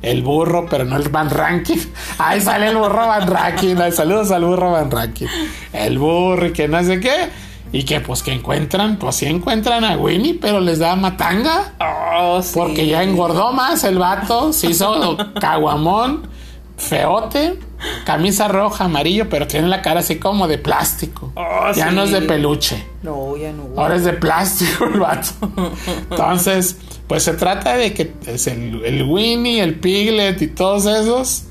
[0.03, 1.76] El burro, pero no el Van Ranking.
[2.18, 3.76] Ahí sale el burro Van Ranking.
[3.92, 5.26] Saludos al burro Van Ranking.
[5.72, 7.29] El burro y que no sé qué.
[7.72, 11.74] Y que pues que encuentran, pues sí encuentran a Winnie, pero les da matanga.
[11.80, 12.52] Oh, sí.
[12.54, 14.52] Porque ya engordó más el vato.
[14.52, 16.28] Se hizo caguamón,
[16.76, 17.59] feote,
[18.04, 21.33] camisa roja, amarillo, pero tiene la cara así como de plástico.
[21.37, 21.94] Oh, ya sí.
[21.94, 22.85] no es de peluche.
[23.02, 23.68] No, ya no.
[23.80, 25.30] Ahora es de plástico el vato.
[26.11, 31.44] Entonces, pues se trata de que es el, el Winnie, el Piglet y todos esos,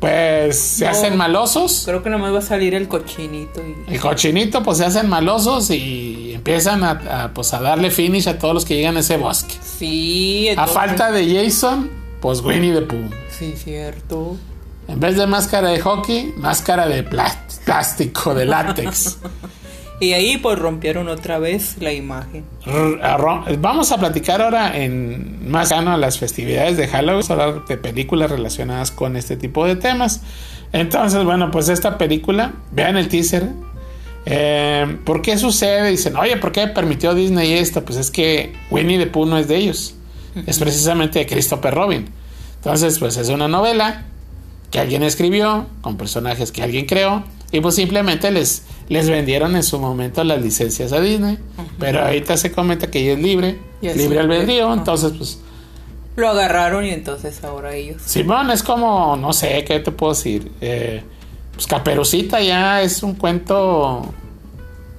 [0.00, 0.90] pues se No.
[0.90, 1.82] hacen malosos.
[1.84, 3.92] Creo que nomás va a salir el cochinito y...
[3.94, 8.38] El cochinito, pues se hacen malosos y empiezan a, a, pues, a darle finish a
[8.38, 9.54] todos los que llegan a ese bosque.
[9.62, 13.10] Sí, A entonces- falta de Jason, pues Winnie the Pooh.
[13.38, 14.36] Sí, cierto.
[14.88, 19.18] En vez de máscara de hockey, máscara de plá- plástico, de látex.
[20.00, 22.44] Y ahí pues rompieron otra vez la imagen.
[23.58, 28.30] Vamos a platicar ahora en más gano a las festividades de Halloween, hablar de películas
[28.30, 30.22] relacionadas con este tipo de temas.
[30.72, 33.50] Entonces, bueno, pues esta película, vean el teaser.
[34.24, 35.90] Eh, ¿Por qué sucede?
[35.90, 37.84] Dicen, oye, ¿por qué permitió Disney esto?
[37.84, 39.94] Pues es que Winnie the Pooh no es de ellos,
[40.46, 42.08] es precisamente de Christopher Robin.
[42.56, 44.04] Entonces, pues es una novela
[44.70, 49.62] que alguien escribió con personajes que alguien creó y pues simplemente les, les vendieron en
[49.62, 51.38] su momento las licencias a Disney.
[51.78, 54.74] Pero ahorita se comenta que ella es libre, libre libre, albedrío, ajá.
[54.74, 55.40] entonces pues
[56.16, 58.02] Lo agarraron y entonces ahora ellos.
[58.04, 60.52] Simón es como, no sé, ¿qué te puedo decir?
[60.60, 61.02] Eh,
[61.52, 64.02] pues Caperucita ya es un cuento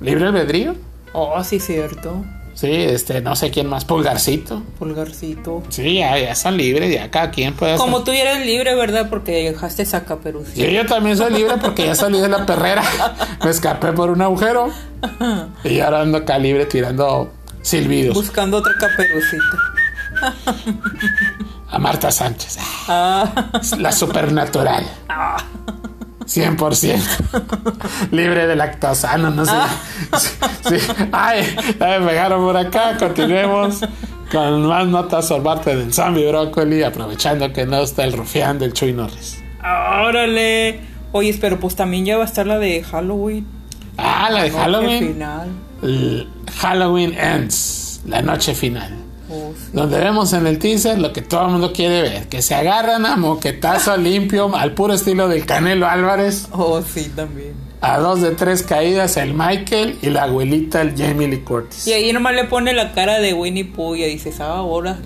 [0.02, 0.76] libre albedrío.
[1.14, 2.24] Oh, sí, cierto.
[2.62, 4.62] Sí, este, no sé quién más, Pulgarcito.
[4.78, 5.63] Pulgarcito.
[5.69, 7.84] Sí, ya, ya son libres, ya cada quien puede hacer.
[7.84, 9.10] Como tú eres libre, ¿verdad?
[9.10, 10.67] Porque dejaste esa caperucita.
[10.67, 12.84] Sí, yo también soy libre porque ya salí de la perrera.
[13.43, 14.69] Me escapé por un agujero.
[15.63, 17.32] Y ahora ando acá libre tirando
[17.63, 19.58] silbidos Buscando otra caperucita.
[21.71, 22.60] a Marta Sánchez.
[22.88, 24.86] Ah, La supernatural.
[26.34, 28.12] 100%.
[28.12, 29.13] Libre de lactosa.
[29.13, 29.52] Ah, no, no sé.
[30.17, 30.94] Sí, sí.
[31.12, 32.96] Ay, ya me pegaron por acá.
[32.98, 33.82] Continuemos
[34.32, 36.84] con más notas por parte del zombie brócoli.
[36.84, 39.39] Aprovechando que no está el rufián del Chuy Norris.
[39.62, 40.80] órale.
[41.12, 43.46] Oye, pero pues también ya va a estar la de Halloween.
[43.98, 45.08] Ah, la de Noche Halloween.
[45.08, 45.50] final.
[46.62, 48.02] Halloween Ends.
[48.08, 48.96] La noche final.
[49.74, 52.28] Donde vemos en el teaser lo que todo el mundo quiere ver.
[52.30, 56.48] Que se agarran a moquetazo limpio al puro estilo del Canelo Álvarez.
[56.52, 57.54] Oh, sí, también.
[57.82, 61.88] A dos de tres caídas el Michael y la abuelita el Jamie Lee Curtis.
[61.88, 65.00] Y ahí nomás le pone la cara de Winnie Pooh y dices, ah, ahora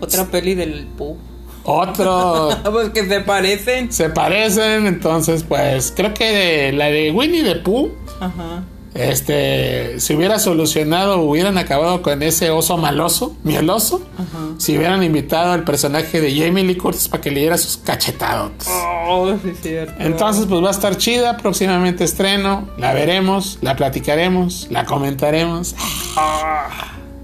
[0.00, 1.16] otra peli del Pooh.
[1.64, 3.90] Otro pues que se parecen.
[3.90, 8.62] se parecen, entonces pues creo que de- la de Winnie the Pooh, Ajá.
[8.94, 14.54] Este, si hubiera solucionado, hubieran acabado con ese oso maloso, mieloso, Ajá.
[14.58, 18.52] si hubieran invitado al personaje de Jamie Lee Curtis para que le diera sus cachetados.
[18.68, 19.94] Oh, sí, cierto.
[19.98, 25.74] Entonces, pues va a estar chida, próximamente estreno, la veremos, la platicaremos, la comentaremos.
[26.16, 26.68] Ah,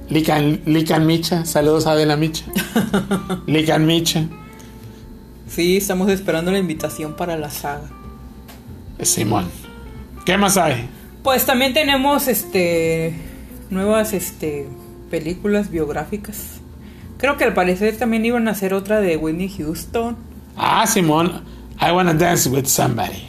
[0.09, 2.45] Lican, Lican Micha, saludos a Adela Micha.
[3.47, 4.25] Lican Micha,
[5.49, 7.89] Sí, estamos esperando la invitación para la saga.
[9.03, 9.49] Simón.
[10.25, 10.89] ¿Qué más hay?
[11.23, 13.15] Pues también tenemos este
[13.69, 14.67] nuevas este
[15.11, 16.61] películas biográficas.
[17.19, 20.17] Creo que al parecer también iban a hacer otra de Whitney Houston.
[20.57, 21.45] Ah, Simón,
[21.81, 23.27] I wanna dance with somebody.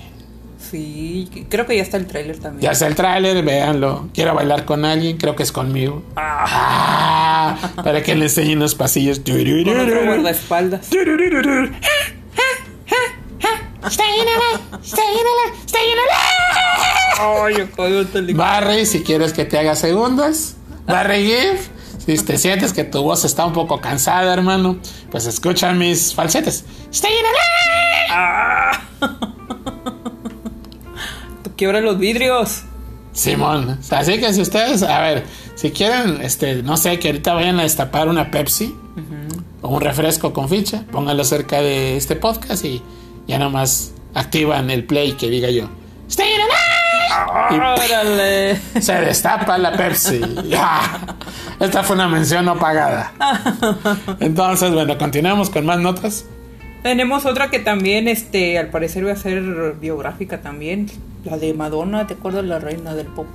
[0.71, 2.62] Sí, creo que ya está el tráiler también.
[2.62, 4.08] Ya está el tráiler, véanlo.
[4.13, 6.04] Quiero bailar con alguien, creo que es conmigo.
[6.15, 9.19] Ah, para que le enseñe unos pasillos.
[9.19, 10.88] Con otro guardaespaldas.
[17.57, 17.65] Yo
[18.36, 20.55] Barry, si quieres que te haga segundas.
[20.88, 21.69] Barry Giff,
[22.05, 24.77] si te sientes que tu voz está un poco cansada, hermano,
[25.10, 26.65] pues escucha mis falsetes.
[26.91, 27.25] Stay in
[28.10, 28.81] Ah.
[31.43, 32.63] Tú quiebras los vidrios.
[33.13, 37.60] Simón, así que si ustedes, a ver, si quieren, este, no sé, que ahorita vayan
[37.60, 38.73] a destapar una Pepsi
[39.62, 42.81] o un refresco con ficha, pónganlo cerca de este podcast y
[43.27, 45.69] ya nomás activan el play que diga yo.
[46.10, 46.70] Stay in
[47.52, 48.60] Órale.
[48.80, 50.21] Se destapa la Pepsi.
[51.60, 53.13] Esta fue una mención no pagada.
[54.19, 56.26] Entonces, bueno, continuamos con más notas.
[56.84, 60.88] Tenemos otra que también, este, al parecer va a ser biográfica también.
[61.24, 62.43] La de Madonna, ¿te acuerdas?
[62.45, 63.28] La reina del pop.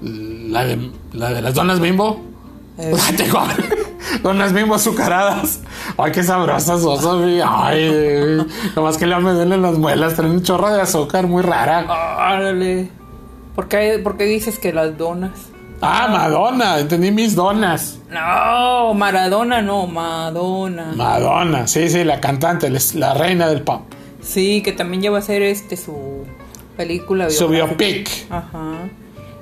[0.00, 2.24] La de, la de las donas bimbo.
[2.78, 2.94] Eh.
[4.22, 5.60] Donas bimbo azucaradas.
[5.96, 7.24] Ay, qué sabrosas son.
[7.44, 10.14] Ay, nomás que le me duelen las muelas.
[10.14, 11.84] Traen un chorro de azúcar muy rara.
[11.84, 12.97] Órale.
[13.58, 15.32] ¿Por qué, por qué dices que las donas?
[15.80, 16.78] Ah, Madonna.
[16.78, 17.98] Entendí mis donas.
[18.08, 20.92] No, Maradona no, Madonna.
[20.94, 21.66] Madonna.
[21.66, 23.82] Sí, sí, la cantante, la reina del pop.
[24.22, 26.24] Sí, que también ya va a ser este su
[26.76, 28.08] película Su biopic.
[28.30, 28.74] Ajá.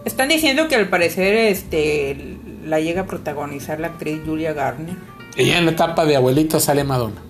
[0.07, 4.97] Están diciendo que al parecer este la llega a protagonizar la actriz Julia Garner.
[5.37, 7.21] Y en la etapa de abuelito sale Madonna.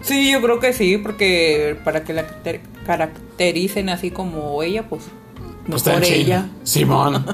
[0.00, 5.02] Sí, yo creo que sí, porque para que la caracter- caractericen así como ella, pues
[5.66, 6.00] Pues China.
[6.06, 6.48] ella.
[6.64, 7.24] Simón.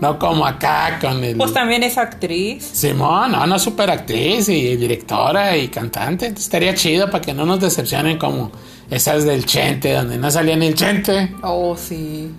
[0.00, 1.36] No como acá con el.
[1.36, 2.64] Pues también es actriz.
[2.64, 6.26] Simón, no, no, super actriz y directora y cantante.
[6.26, 8.52] Estaría chido para que no nos decepcionen como
[8.90, 11.34] esas del Chente, donde no salía ni el Chente.
[11.42, 12.30] Oh, sí.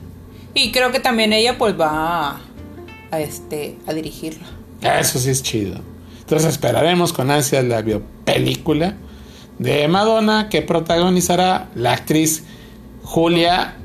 [0.53, 2.41] Y creo que también ella pues va a,
[3.11, 4.47] a, este a dirigirla.
[4.81, 5.81] Eso sí es chido.
[6.19, 8.95] Entonces esperaremos con ansias la biopelícula
[9.57, 12.43] de Madonna que protagonizará la actriz
[13.03, 13.75] Julia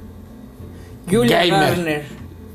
[1.11, 1.61] Julia Gamer.
[1.61, 2.05] Garner.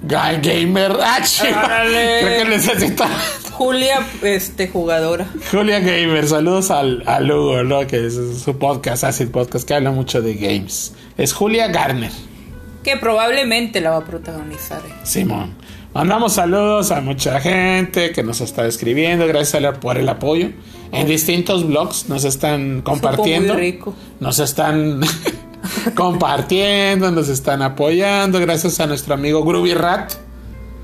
[0.08, 0.98] Ga- Gamer.
[1.02, 1.20] Ah.
[1.40, 3.08] Creo que necesita
[3.52, 5.28] Julia, este, jugadora.
[5.52, 6.26] Julia Gamer.
[6.28, 7.86] Saludos al, al Hugo, ¿no?
[7.88, 10.94] Que es su podcast, hace el podcast que habla mucho de games.
[11.18, 12.12] Es Julia Garner.
[12.84, 14.82] Que probablemente la va a protagonizar.
[14.88, 14.94] eh.
[15.04, 15.56] Simón.
[15.94, 19.28] Mandamos saludos a mucha gente que nos está escribiendo.
[19.28, 20.52] Gracias a por el apoyo.
[20.92, 23.54] En distintos blogs nos están compartiendo.
[23.56, 23.94] muy rico.
[24.20, 25.02] Nos están
[25.96, 28.40] compartiendo, nos están apoyando.
[28.40, 30.14] Gracias a nuestro amigo Groovy Rat.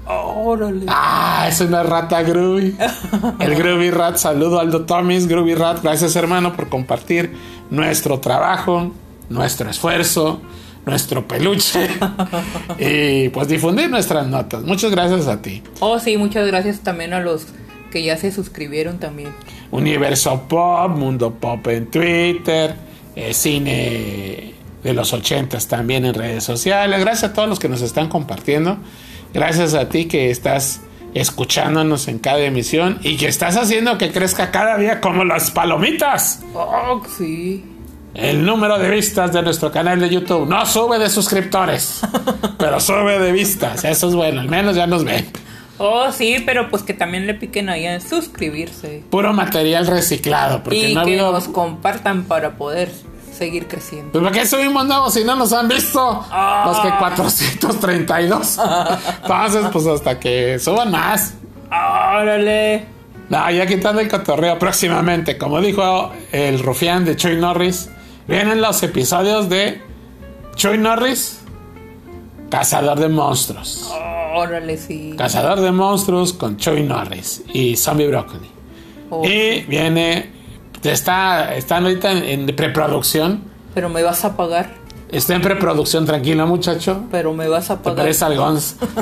[0.07, 0.85] Órale.
[0.87, 2.75] Ah, es una rata Groovy.
[3.39, 4.17] El Groovy Rat.
[4.17, 5.81] Saludo Aldo Tomis, Groovy Rat.
[5.81, 7.33] Gracias, hermano, por compartir
[7.69, 8.91] nuestro trabajo,
[9.29, 10.41] nuestro esfuerzo,
[10.85, 11.89] nuestro peluche
[12.79, 14.63] y pues difundir nuestras notas.
[14.63, 15.63] Muchas gracias a ti.
[15.79, 17.47] Oh, sí, muchas gracias también a los
[17.91, 19.33] que ya se suscribieron también.
[19.71, 22.75] Universo Pop, Mundo Pop en Twitter,
[23.15, 24.54] eh, cine
[24.85, 26.99] de los ochentas también en redes sociales.
[26.99, 28.77] Gracias a todos los que nos están compartiendo.
[29.33, 30.81] Gracias a ti que estás
[31.15, 36.43] escuchándonos en cada emisión y que estás haciendo que crezca cada día como las palomitas.
[36.53, 37.65] Oh, sí.
[38.13, 42.01] El número de vistas de nuestro canal de YouTube no sube de suscriptores,
[42.59, 43.85] pero sube de vistas.
[43.85, 45.25] Eso es bueno, al menos ya nos ven.
[45.79, 49.03] Oh, sí, pero pues que también le piquen ahí en suscribirse.
[49.09, 52.91] Puro material reciclado, porque y no que habido nos compartan para poder
[53.35, 54.11] seguir creciendo.
[54.11, 56.25] Pues ¿por qué subimos nuevos si no nos han visto?
[56.31, 56.63] Ah.
[56.67, 58.59] Los que 432.
[59.23, 61.33] Entonces, pues hasta que suban más.
[61.69, 62.85] Órale.
[63.29, 65.37] No, ya quitando el cotorreo próximamente.
[65.37, 67.89] Como dijo el rufián de Chuy Norris,
[68.27, 69.81] vienen los episodios de
[70.55, 71.39] Chuy Norris,
[72.49, 73.91] Cazador de Monstruos.
[74.35, 75.15] Órale, sí.
[75.17, 78.49] Cazador de Monstruos con Chuy Norris y Zombie Broccoli.
[79.09, 80.31] Oh, Y viene,
[80.91, 83.43] está, están ahorita en, en preproducción.
[83.73, 84.73] Pero me vas a pagar.
[85.11, 87.03] Está en preproducción, tranquilo muchacho.
[87.11, 87.97] Pero me vas a Te pagar.
[88.05, 88.25] parece.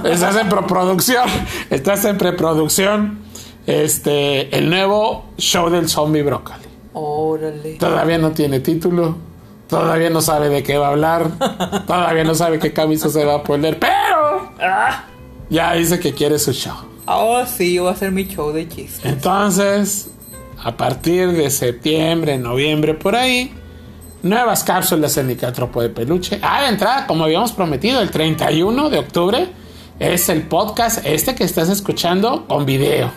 [0.03, 1.29] Estás en preproducción.
[1.69, 3.19] Estás en preproducción.
[3.65, 6.57] Este, el nuevo show del zombie brócoli.
[6.93, 7.75] Órale.
[7.75, 9.15] Todavía no tiene título.
[9.69, 11.31] Todavía no sabe de qué va a hablar.
[11.87, 13.79] Todavía no sabe qué camisa se va a poner.
[13.79, 15.05] Pero Ah,
[15.49, 16.75] ya dice que quiere su show.
[17.07, 19.03] Oh, sí, voy a hacer mi show de chistes.
[19.03, 20.11] Entonces,
[20.63, 23.53] a partir de septiembre, noviembre, por ahí,
[24.21, 26.39] nuevas cápsulas en Licántropo de Peluche.
[26.41, 29.47] Ah, de entrada, como habíamos prometido, el 31 de octubre
[29.99, 33.11] es el podcast este que estás escuchando con video.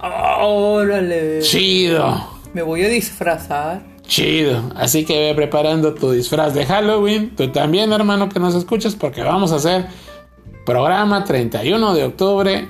[0.00, 1.40] Órale.
[1.40, 2.28] Chido.
[2.54, 3.82] Me voy a disfrazar.
[4.06, 4.72] Chido.
[4.76, 7.34] Así que ve preparando tu disfraz de Halloween.
[7.36, 9.86] Tú también, hermano, que nos escuches, porque vamos a hacer
[10.64, 12.68] programa 31 de octubre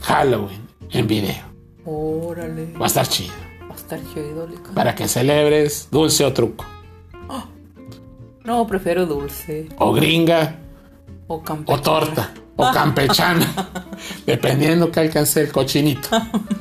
[0.00, 1.47] Halloween en video.
[1.90, 2.74] Órale.
[2.74, 3.32] Va a estar chido.
[3.62, 4.46] Va a estar chido.
[4.74, 6.64] Para que celebres dulce o truco.
[8.44, 9.68] No, prefiero dulce.
[9.78, 10.58] O gringa.
[11.26, 11.78] O campechana.
[11.78, 12.34] O torta.
[12.56, 13.46] O campechana.
[14.26, 16.08] dependiendo que alcance el cochinito.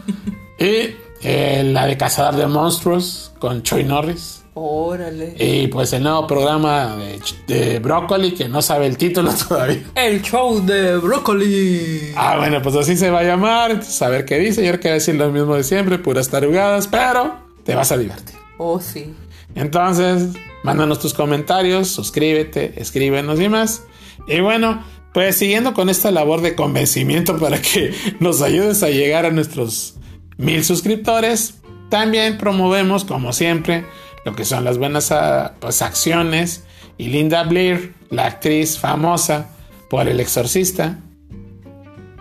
[0.60, 4.37] y eh, la de Cazador de Monstruos con Troy Norris.
[4.60, 5.36] Órale.
[5.38, 9.84] Y pues el nuevo programa de, de Brócoli que no sabe el título todavía.
[9.94, 12.12] El show de brócoli.
[12.16, 13.80] Ah, bueno, pues así se va a llamar.
[14.02, 14.64] A ver qué dice.
[14.64, 17.36] Yo creo que va a decir lo mismo de siempre, puras tarugadas, pero
[17.66, 18.36] te vas a divertir.
[18.58, 19.14] Oh, sí.
[19.54, 20.30] Entonces,
[20.64, 23.84] mándanos tus comentarios, suscríbete, escríbenos y más.
[24.28, 24.84] Y bueno,
[25.14, 29.98] pues siguiendo con esta labor de convencimiento para que nos ayudes a llegar a nuestros
[30.38, 33.86] mil suscriptores, también promovemos, como siempre,
[34.28, 36.66] lo que son las buenas ah, pues, acciones.
[36.98, 39.52] Y Linda Blair, la actriz famosa
[39.90, 41.00] por El Exorcista,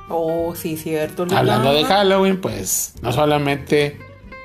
[0.08, 1.24] Oh, sí, cierto.
[1.24, 1.38] Licán.
[1.38, 3.98] hablando de Halloween, pues no solamente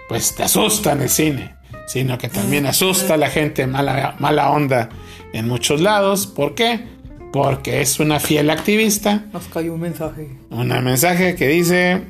[0.09, 1.55] pues te asusta en el cine,
[1.85, 4.89] sino que también asusta a la gente mala, mala onda
[5.31, 6.25] en muchos lados.
[6.25, 6.87] ¿Por qué?
[7.31, 9.25] Porque es una fiel activista.
[9.31, 10.31] Nos cayó un mensaje.
[10.49, 12.01] Un mensaje que dice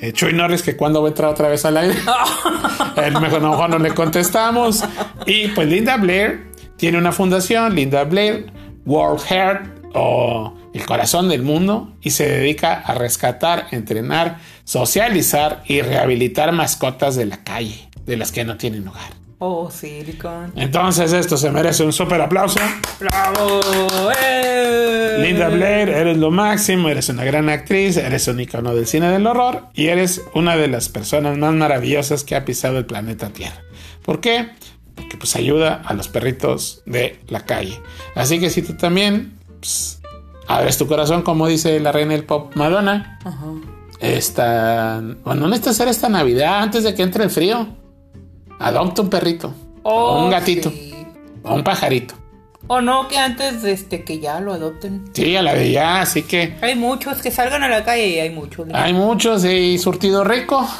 [0.00, 1.94] eh, Chuy Norris que cuando va a entrar otra vez al aire.
[2.96, 4.82] El mejor no, no le contestamos.
[5.26, 8.52] Y pues Linda Blair tiene una fundación, Linda Blair
[8.86, 15.82] World Heart o el corazón del mundo y se dedica a rescatar, entrenar, socializar y
[15.82, 19.19] rehabilitar mascotas de la calle, de las que no tienen hogar.
[19.42, 20.52] Oh, sí, Licán.
[20.54, 22.60] Entonces esto se merece un súper aplauso.
[22.98, 23.60] ¡Bravo!
[24.22, 25.16] ¡Eh!
[25.22, 29.26] Linda Blair, eres lo máximo, eres una gran actriz, eres un icono del cine del
[29.26, 33.62] horror y eres una de las personas más maravillosas que ha pisado el planeta Tierra.
[34.04, 34.50] ¿Por qué?
[34.94, 37.80] Porque pues ayuda a los perritos de la calle.
[38.14, 40.02] Así que si tú también pues,
[40.48, 43.46] abres tu corazón, como dice la reina del pop Madonna, Ajá.
[44.00, 47.79] esta, bueno, no necesitas hacer esta Navidad antes de que entre el frío.
[48.60, 49.52] Adopta un perrito,
[49.82, 50.94] o Oh, un gatito, sí.
[51.42, 52.14] o un pajarito.
[52.66, 55.06] O no, que antes de este que ya lo adopten.
[55.12, 58.18] Sí, a la de ya, así que Hay muchos que salgan a la calle y
[58.20, 58.66] hay muchos.
[58.68, 58.80] Licán.
[58.82, 60.64] hay muchos y surtido rico.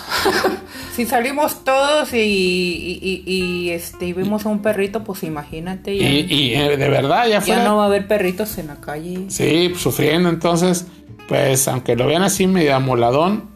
[0.94, 5.96] Si salimos todos y, y, y- y, este y vemos a un perrito, pues imagínate,
[5.96, 7.64] ya, Y, y, eh, de verdad, ya ya fuera.
[7.64, 9.24] no va a haber perritos en la calle.
[9.28, 10.28] Sí, sufriendo.
[10.28, 10.86] Entonces,
[11.28, 13.48] pues, aunque lo vean así medio amoladón,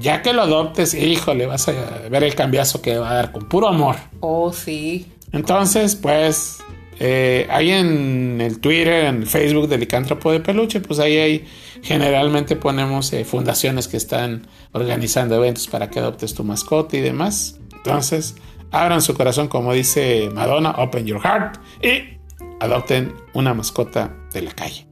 [0.00, 1.72] ya que lo adoptes, híjole, vas a
[2.08, 3.96] ver el cambiazo que va a dar con puro amor.
[4.20, 5.06] Oh, sí.
[5.32, 6.58] Entonces, pues,
[7.00, 11.44] eh, ahí en el Twitter, en el Facebook del Licántropo de Peluche, pues ahí hay,
[11.82, 17.58] generalmente ponemos eh, fundaciones que están organizando eventos para que adoptes tu mascota y demás.
[17.72, 18.34] Entonces,
[18.70, 22.18] abran su corazón, como dice Madonna, open your heart y
[22.60, 24.86] adopten una mascota de la calle.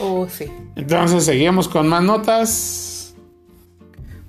[0.00, 0.46] Oh, sí.
[0.74, 2.91] Entonces, seguimos con más notas.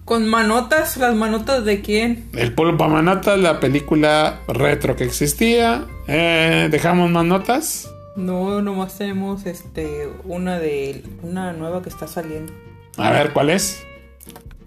[0.06, 2.30] Con manotas, las manotas de quién?
[2.34, 5.86] El Pulpo Manotas, la película retro que existía.
[6.08, 7.90] Eh, Dejamos más notas.
[8.18, 12.52] No, nomás tenemos este una de una nueva que está saliendo.
[12.98, 13.82] A ver, ¿cuál es?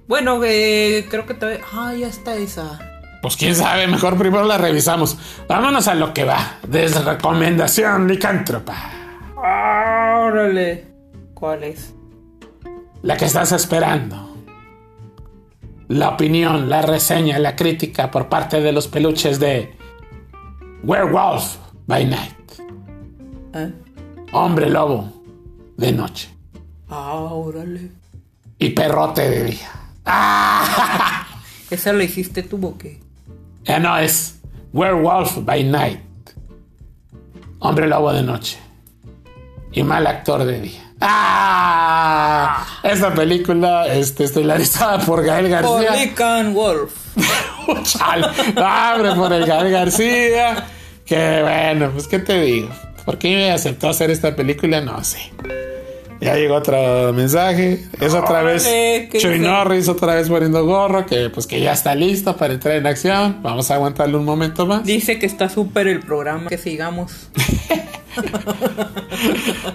[0.08, 1.60] Bueno, eh, creo que todavía.
[1.72, 2.78] Ah, ya está esa.
[3.20, 5.18] Pues quién sabe, mejor primero la revisamos.
[5.48, 6.58] Vámonos a lo que va.
[6.66, 8.74] Desde recomendación licántropa.
[9.36, 10.86] Órale.
[11.34, 11.92] ¿Cuál es?
[13.02, 14.35] La que estás esperando.
[15.88, 19.76] La opinión, la reseña, la crítica por parte de los peluches de
[20.82, 21.56] Werewolf
[21.86, 22.52] by Night.
[23.54, 23.72] ¿Eh?
[24.32, 25.12] Hombre lobo
[25.76, 26.28] de noche.
[26.88, 27.90] Ah, órale.
[28.58, 29.70] Y perrote de día.
[30.04, 31.26] ¡Ah!
[31.70, 33.00] ¿Esa la hiciste tú o qué?
[33.64, 34.40] Ya no es
[34.72, 36.00] Werewolf by Night.
[37.60, 38.58] Hombre lobo de noche.
[39.72, 40.85] Y mal actor de día.
[41.00, 42.66] ¡Ah!
[42.82, 45.90] Esta película este, estelarizada por Gael García.
[45.92, 46.92] Polican Wolf.
[47.82, 48.26] Chale.
[48.56, 50.66] Ah, hombre, por el Gael García.
[51.04, 52.68] Que bueno, pues qué te digo.
[53.04, 54.80] ¿Por qué me aceptó hacer esta película?
[54.80, 55.30] No sé.
[56.20, 57.84] Ya llegó otro mensaje.
[58.00, 59.38] Es otra vez ¿qué Chuy?
[59.38, 61.06] Norris otra vez poniendo gorro.
[61.06, 63.40] Que pues que ya está listo para entrar en acción.
[63.42, 64.84] Vamos a aguantarle un momento más.
[64.84, 66.48] Dice que está súper el programa.
[66.48, 67.28] Que sigamos.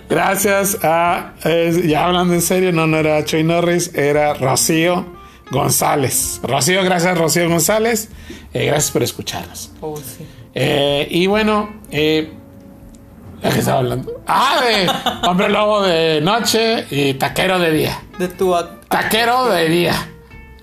[0.09, 1.33] gracias a.
[1.43, 5.05] eh, ya hablando en serio, no, no era Chuy Norris, era Rocío
[5.51, 6.39] González.
[6.43, 8.09] Rocío, gracias, Rocío González.
[8.53, 9.71] Eh, gracias por escucharnos.
[9.81, 10.25] Oh, sí.
[10.53, 12.33] Eh, y bueno, eh,
[13.41, 14.11] ¿de qué estaba hablando?
[14.27, 18.01] Ah, de hombre lobo de noche y taquero de día.
[18.17, 18.53] De tu...
[18.87, 20.07] Taquero de día.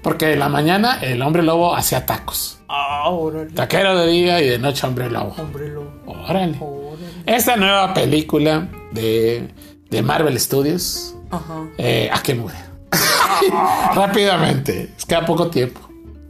[0.03, 2.59] Porque de la mañana el hombre lobo hacía tacos.
[2.69, 3.51] Ah, órale.
[3.53, 5.35] Taquero de día y de noche hombre lobo.
[5.39, 5.91] Hombre lobo.
[6.07, 6.57] Órale.
[6.61, 6.99] Órale.
[7.27, 9.49] Esta nueva película de,
[9.91, 11.15] de Marvel Studios.
[11.31, 11.67] Ajá.
[11.79, 12.59] Eh, ¿A qué muere?
[13.95, 14.93] Rápidamente.
[14.97, 15.81] Es que a poco tiempo.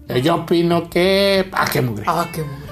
[0.09, 1.49] Eh, Yo opino que.
[1.53, 2.05] ¿A qué mugre?
[2.07, 2.68] Ah, qué mujer.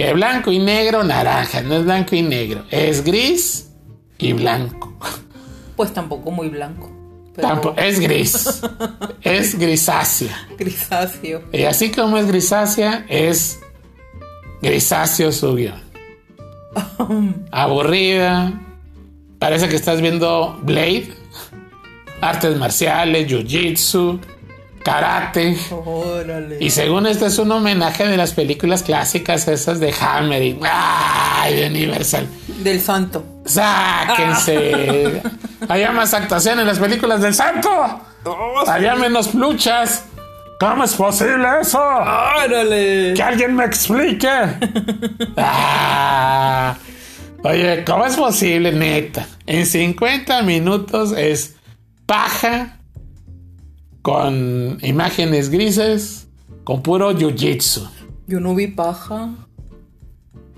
[0.00, 1.60] Que blanco y negro, naranja.
[1.60, 2.64] No es blanco y negro.
[2.70, 3.70] Es gris
[4.16, 4.94] y blanco.
[5.76, 6.90] Pues tampoco muy blanco.
[7.36, 8.62] Pero Tampo- es gris.
[9.22, 10.48] es grisácea.
[10.56, 11.42] grisáceo.
[11.52, 13.60] Y así como es grisácea, es
[14.62, 15.82] grisáceo su guion.
[17.52, 18.58] Aburrida.
[19.38, 21.12] Parece que estás viendo Blade.
[22.22, 24.18] Artes marciales, jiu-jitsu,
[24.82, 25.56] karate.
[25.70, 26.58] Órale.
[26.60, 31.56] Y según este es un homenaje de las películas clásicas esas de Hammer y ¡ay!
[31.56, 32.26] de Universal.
[32.62, 33.24] Del santo.
[33.44, 35.22] ¡Sáquense!
[35.68, 37.70] Había más actuación en las películas del santo.
[38.66, 40.04] Había menos pluchas.
[40.58, 41.80] ¿Cómo es posible eso?
[41.80, 43.14] ¡Órale!
[43.14, 44.28] Que alguien me explique.
[45.36, 46.76] Ah.
[47.42, 49.26] Oye, ¿cómo es posible, neta?
[49.46, 51.56] En 50 minutos es
[52.04, 52.79] paja
[54.02, 56.26] con imágenes grises,
[56.64, 57.88] con puro jiu-jitsu,
[58.26, 59.30] Yo no vi paja.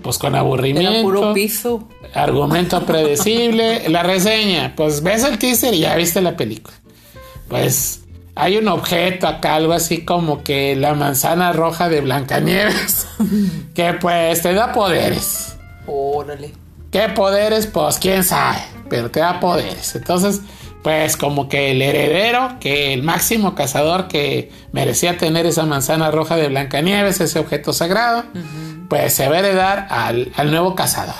[0.01, 1.87] pues con Era puro aburrimiento, piso.
[2.13, 6.75] argumento predecible, la reseña, pues ves el teaser y ya viste la película.
[7.49, 8.01] Pues
[8.35, 13.07] hay un objeto acá, algo así como que la manzana roja de Blancanieves,
[13.73, 15.55] que pues te da poderes.
[15.87, 16.53] Órale.
[16.91, 17.65] ¿Qué poderes?
[17.67, 19.95] Pues quién sabe, pero te da poderes.
[19.95, 20.41] Entonces,
[20.83, 26.35] pues como que el heredero, que el máximo cazador que merecía tener esa manzana roja
[26.35, 28.23] de Blancanieves, ese objeto sagrado,
[28.89, 31.15] pues se va a heredar al, al nuevo cazador.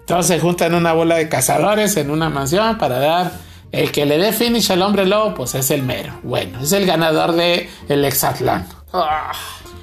[0.00, 3.32] Entonces se juntan una bola de cazadores en una mansión para dar
[3.72, 6.12] el que le dé finish al hombre lobo, pues es el mero.
[6.22, 8.64] Bueno, es el ganador de el hexatlón.
[8.92, 9.32] Ah,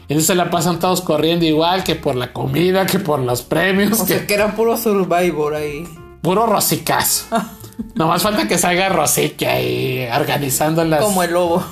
[0.07, 4.05] Entonces la pasan todos corriendo igual que por la comida, que por los premios, o
[4.05, 5.85] que sea que era puro Survivor ahí.
[6.21, 7.25] puro rosicazo.
[7.95, 11.01] Nomás falta que salga Rosique ahí organizando las.
[11.01, 11.63] Como el lobo.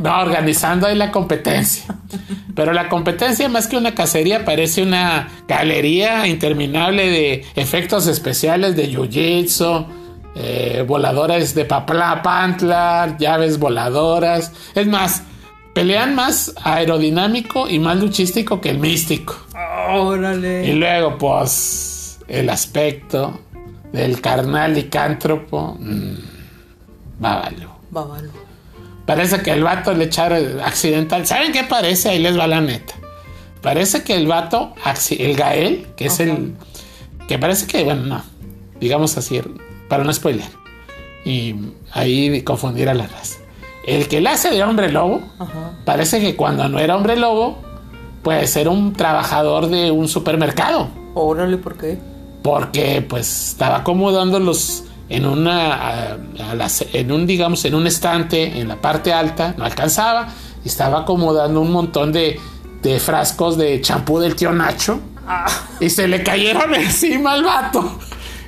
[0.00, 1.84] No, organizando ahí la competencia.
[2.54, 8.88] Pero la competencia, más que una cacería, parece una galería interminable de efectos especiales de
[8.88, 9.86] jiu-jitsu,
[10.36, 14.52] eh, voladores de papla pantla, llaves voladoras.
[14.76, 15.24] Es más,
[15.74, 19.36] pelean más aerodinámico y más luchístico que el místico.
[19.52, 20.74] Y Órale.
[20.74, 23.40] luego, pues, el aspecto
[23.94, 25.76] del carnal licántropo.
[25.78, 26.14] Mmm,
[27.20, 27.70] bávalo.
[27.90, 28.30] Bávalo.
[29.06, 31.24] Parece que el vato le echaron accidental.
[31.26, 32.08] ¿Saben qué parece?
[32.08, 32.94] Ahí les va la neta.
[33.62, 34.74] Parece que el vato,
[35.18, 36.54] el Gael, que es el.
[37.28, 38.22] Que parece que, bueno, no.
[38.80, 39.40] Digamos así,
[39.88, 40.44] para no spoiler.
[41.24, 41.54] Y
[41.92, 43.38] ahí confundir a la raza.
[43.86, 45.72] El que le hace de hombre lobo, Ajá.
[45.84, 47.58] parece que cuando no era hombre lobo,
[48.22, 50.88] pues era un trabajador de un supermercado.
[51.14, 51.98] Órale, ¿por qué?
[52.44, 56.16] Porque pues estaba acomodándolos en una a-
[56.50, 60.28] a las- en un digamos en un estante en la parte alta no alcanzaba
[60.64, 62.38] y estaba acomodando un montón de,
[62.82, 65.00] de frascos de champú del tío Nacho
[65.80, 67.98] y se le cayeron encima al vato.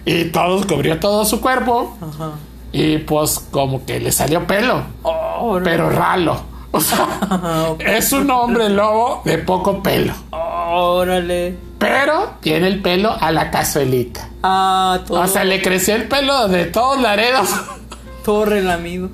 [0.05, 2.33] Y todo cubrió todo su cuerpo Ajá.
[2.73, 4.83] y pues como que le salió pelo
[5.65, 6.39] pero ralo.
[6.71, 10.13] O sea, es un hombre lobo de poco pelo.
[10.31, 11.57] Órale.
[11.79, 15.21] Pero tiene el pelo a la cazuelita Ah, todo.
[15.21, 17.49] O sea, le creció el pelo de todos laredos.
[18.25, 19.11] Todo relamido.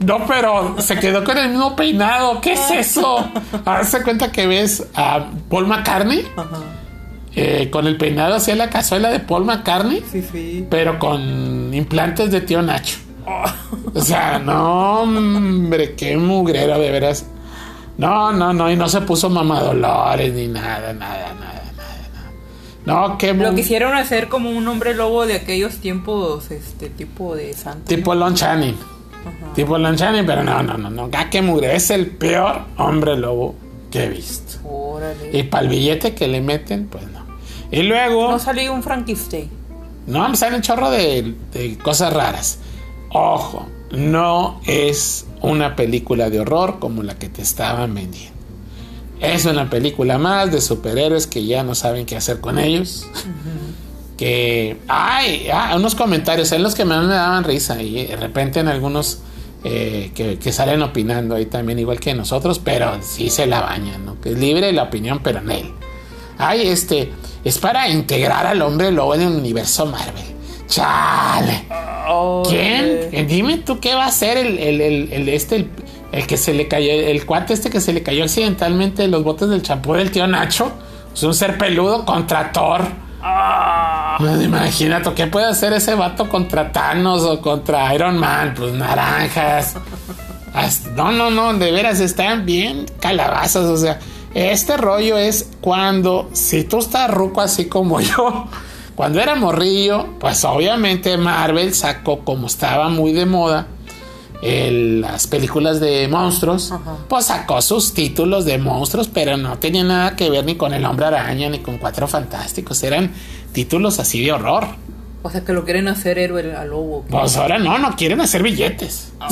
[0.00, 2.40] No, pero se quedó con el mismo peinado.
[2.40, 3.28] ¿Qué es eso?
[3.64, 6.48] Hazte cuenta que ves a Paul McCartney Ajá.
[7.34, 10.66] eh, con el peinado hacia la cazuela de Paul McCartney, Sí, sí.
[10.70, 12.98] pero con implantes de tío Nacho.
[13.94, 17.26] O sea, no, hombre, qué mugrero, de veras.
[17.98, 21.32] No, no, no, y no se puso mamadolores ni nada, nada.
[21.38, 21.61] nada.
[22.84, 27.54] No, qué Lo quisieron hacer como un hombre lobo de aquellos tiempos, este tipo de
[27.54, 27.84] santo.
[27.86, 28.74] Tipo Lon Channing.
[28.74, 29.54] Ajá.
[29.54, 31.08] Tipo Lon Channing, pero no, no, no, no.
[31.42, 31.76] Mugre.
[31.76, 33.54] Es el peor hombre lobo
[33.90, 34.58] que he visto.
[34.68, 35.30] Órale.
[35.32, 37.22] Y para el billete que le meten, pues no.
[37.70, 39.48] Y luego, No salió un Frankenstein.
[40.06, 42.58] no, me sale un chorro de, de cosas raras.
[43.10, 48.32] Ojo, no es una película de horror como la que te estaban vendiendo.
[49.22, 53.06] Es una película más de superhéroes que ya no saben qué hacer con ellos.
[54.16, 58.68] que ay, ah, unos comentarios en los que me daban risa y de repente en
[58.68, 59.20] algunos
[59.64, 64.04] eh, que, que salen opinando ahí también igual que nosotros, pero sí se la bañan,
[64.04, 64.20] ¿no?
[64.20, 65.72] Que es libre la opinión, pero en él.
[66.38, 67.12] Ay, este,
[67.44, 70.24] es para integrar al hombre lobo en el universo Marvel.
[70.66, 71.64] Chale.
[72.48, 73.08] ¿Quién?
[73.12, 75.68] Eh, Dime tú qué va a hacer el, el, el, el- este,
[76.12, 79.24] el, que se le cayó, el cuate este que se le cayó accidentalmente en los
[79.24, 80.70] botes del champú del tío Nacho.
[81.14, 82.82] Es un ser peludo contra Thor.
[84.18, 88.54] Pues imagínate, ¿qué puede hacer ese vato contra Thanos o contra Iron Man?
[88.56, 89.74] Pues naranjas.
[90.54, 93.64] As- No, no, no, de veras están bien calabazas.
[93.66, 93.98] O sea,
[94.34, 98.46] este rollo es cuando, si tú estás ruco así como yo,
[98.94, 103.66] cuando era morrillo, pues obviamente Marvel sacó, como estaba muy de moda,
[104.42, 106.72] el- las películas de monstruos,
[107.08, 110.84] pues sacó sus títulos de monstruos, pero no tenía nada que ver ni con el
[110.84, 113.12] hombre araña ni con cuatro fantásticos, eran
[113.52, 114.66] títulos así de horror.
[115.24, 117.04] O sea, que lo quieren hacer héroe al lobo.
[117.08, 119.12] Pues ahora no, no quieren hacer billetes.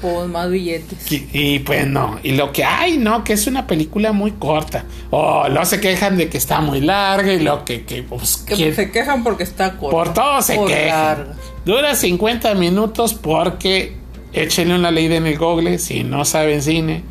[0.00, 1.12] Pues más billetes.
[1.12, 4.84] Y, y, pues no, y lo que hay, no, que es una película muy corta.
[5.10, 8.54] O no se quejan de que está muy larga y lo que, que pues, Que
[8.54, 9.90] ¿quién- se quejan porque está corto.
[9.94, 10.88] por todo se Por quejan.
[11.18, 11.34] larga.
[11.64, 13.96] Dura 50 minutos porque
[14.32, 17.02] échenle una ley en el google si no saben cine.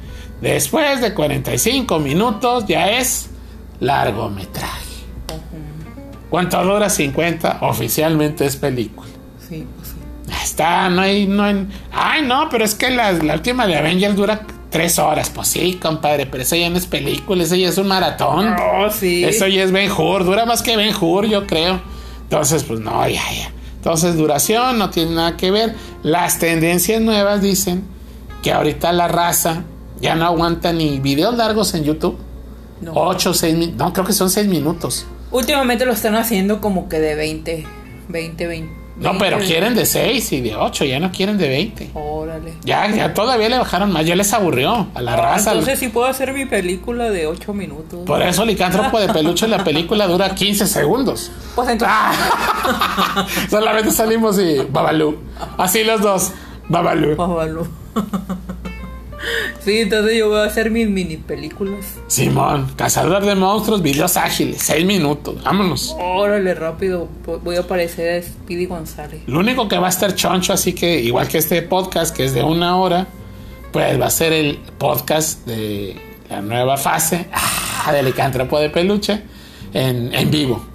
[0.41, 3.29] Después de 45 minutos ya es
[3.79, 4.85] largometraje.
[6.29, 7.57] ¿Cuánto dura 50?
[7.61, 9.09] Oficialmente es película.
[9.47, 9.95] Sí, pues sí.
[10.43, 14.15] Está, no hay, no hay- Ay, no, pero es que la, la última de Avengers
[14.15, 15.29] dura tres horas.
[15.31, 18.53] Pues sí, compadre, pero eso ya no es película, eso ya es un maratón.
[18.59, 19.23] Oh, sí.
[19.23, 21.81] Eso ya es Ben Hur, dura más que Ben Hur, yo creo.
[22.23, 23.51] Entonces, pues no, ya, ya.
[23.79, 25.73] Entonces, duración no tiene nada que ver.
[26.03, 27.83] Las tendencias nuevas dicen
[28.43, 29.63] que ahorita la raza
[30.01, 32.17] ya no aguanta ni videos largos en YouTube.
[32.81, 32.91] No.
[32.93, 33.77] 8, 6 minutos.
[33.77, 35.05] No, creo que son 6 minutos.
[35.31, 37.65] Últimamente lo están haciendo como que de 20,
[38.09, 38.78] 20, 20.
[38.99, 39.45] No, pero 20.
[39.51, 41.91] quieren de 6 y de 8, ya no quieren de 20.
[41.93, 42.53] Órale.
[42.63, 45.51] Ya, ya todavía le bajaron más, ya les aburrió a la raza.
[45.51, 48.01] Ah, Entonces sí puedo hacer mi película de 8 minutos.
[48.05, 51.31] Por eso Licántropo de Peluche la película dura 15 segundos.
[51.55, 51.95] Pues entonces.
[51.97, 53.25] Ah.
[53.49, 55.17] Solamente salimos y Babalú.
[55.57, 56.31] Así los dos.
[56.67, 57.15] Babalú.
[57.15, 57.67] Bábalo.
[59.63, 61.97] Sí, entonces yo voy a hacer mis mini películas.
[62.07, 65.43] Simón, cazador de monstruos, videos ágiles, 6 minutos.
[65.43, 65.95] Vámonos.
[65.99, 67.07] Órale, rápido.
[67.43, 69.21] Voy a aparecer a Speedy González.
[69.27, 72.33] Lo único que va a estar choncho, así que igual que este podcast, que es
[72.33, 73.07] de una hora,
[73.71, 75.95] pues va a ser el podcast de
[76.29, 79.21] la nueva fase ah, de Licántropo de Peluche
[79.73, 80.65] en, en vivo.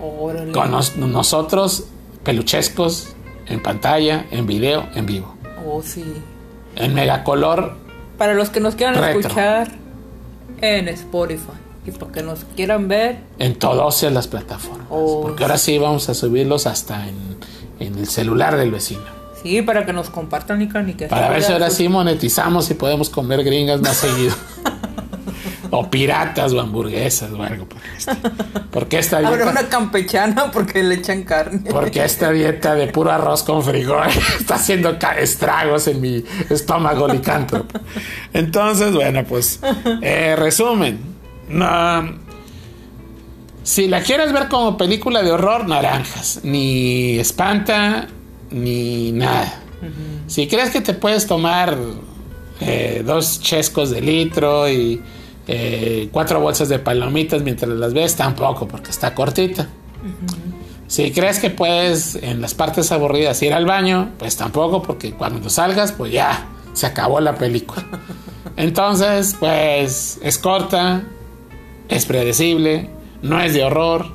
[0.00, 0.52] Órale.
[0.52, 1.84] Con nos- nosotros,
[2.24, 3.14] peluchescos,
[3.46, 5.34] en pantalla, en video, en vivo.
[5.66, 6.04] Oh, sí.
[6.76, 7.76] En megacolor,
[8.18, 9.20] Para los que nos quieran Retro.
[9.20, 9.72] escuchar
[10.60, 11.52] en Spotify.
[11.86, 14.86] Y para que nos quieran ver, en todas las plataformas.
[14.88, 15.20] Oh.
[15.22, 17.36] Porque ahora sí vamos a subirlos hasta en,
[17.78, 19.02] en el celular del vecino.
[19.42, 23.10] sí, para que nos compartan y que Para ver si ahora sí monetizamos y podemos
[23.10, 24.34] comer gringas más seguido.
[25.76, 28.32] O piratas o hamburguesas o algo por el estilo.
[28.70, 31.70] Porque esta Habrá dieta, una campechana porque le echan carne.
[31.70, 34.08] porque esta dieta de puro arroz con frijol
[34.40, 37.80] está haciendo estragos en mi estómago licántropo.
[38.32, 39.60] Entonces, bueno, pues,
[40.02, 41.14] eh, resumen.
[41.48, 42.24] No,
[43.64, 46.40] si la quieres ver como película de horror, naranjas.
[46.44, 48.06] Ni espanta,
[48.50, 49.62] ni nada.
[50.26, 51.76] Si crees que te puedes tomar
[52.60, 55.00] eh, dos chescos de litro y
[55.46, 59.68] eh, cuatro bolsas de palomitas mientras las ves, tampoco, porque está cortita.
[60.86, 65.48] Si crees que puedes en las partes aburridas ir al baño, pues tampoco, porque cuando
[65.50, 67.84] salgas, pues ya, se acabó la película.
[68.56, 71.02] Entonces, pues es corta,
[71.88, 72.90] es predecible,
[73.22, 74.06] no es de horror,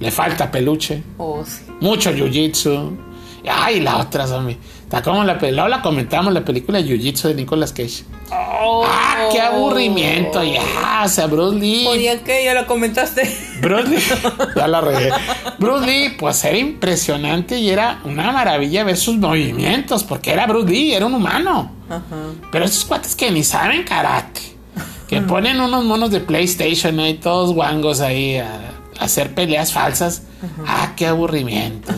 [0.00, 1.62] le falta peluche, Oh, sí.
[1.80, 2.96] mucho jiu-jitsu.
[3.48, 4.58] Ay, la otra, zombie.
[4.86, 8.04] Está como la pe- luego la comentamos, la película Jiu-Jitsu de Nicolas Cage.
[8.30, 10.42] ¡Ah, qué aburrimiento!
[10.44, 11.84] Ya, o sea, Bruce Lee.
[11.88, 12.44] Oye, ¿qué?
[12.44, 13.22] ¿Ya la comentaste?
[13.60, 13.98] Bruce Lee,
[14.56, 15.10] ya la regué.
[15.58, 20.70] Bruce Lee, pues era impresionante y era una maravilla ver sus movimientos, porque era Bruce
[20.70, 21.72] Lee, era un humano.
[21.88, 22.02] Ajá.
[22.52, 24.40] Pero esos cuates que ni saben karate,
[25.08, 30.22] que ponen unos monos de PlayStation ahí, todos guangos ahí a hacer peleas falsas.
[30.66, 31.92] Ah, qué aburrimiento.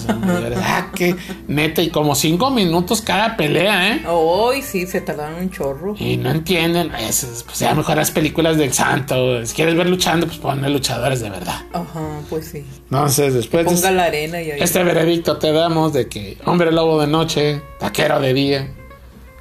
[0.56, 4.02] Ah, qué neta, y como cinco minutos cada pelea, ¿eh?
[4.08, 5.94] Hoy sí, se tardaron un chorro.
[5.98, 9.44] Y no entienden, esas, pues ya mejor las películas del santo.
[9.44, 11.62] Si quieres ver luchando, pues ponle luchadores de verdad.
[11.72, 12.64] Ajá, pues sí.
[12.84, 14.60] Entonces, después de Ponga la arena y ahí.
[14.60, 18.74] este veredicto te damos de que hombre lobo de noche, taquero de día,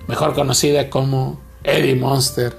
[0.08, 2.55] mejor conocida como Eddie Monster,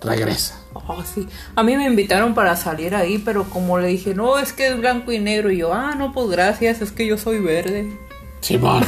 [0.00, 0.61] regresa.
[0.86, 1.26] Oh, sí.
[1.54, 4.78] A mí me invitaron para salir ahí, pero como le dije, no, es que es
[4.78, 5.50] blanco y negro.
[5.50, 7.96] Y yo, ah, no, pues gracias, es que yo soy verde.
[8.40, 8.84] Simón.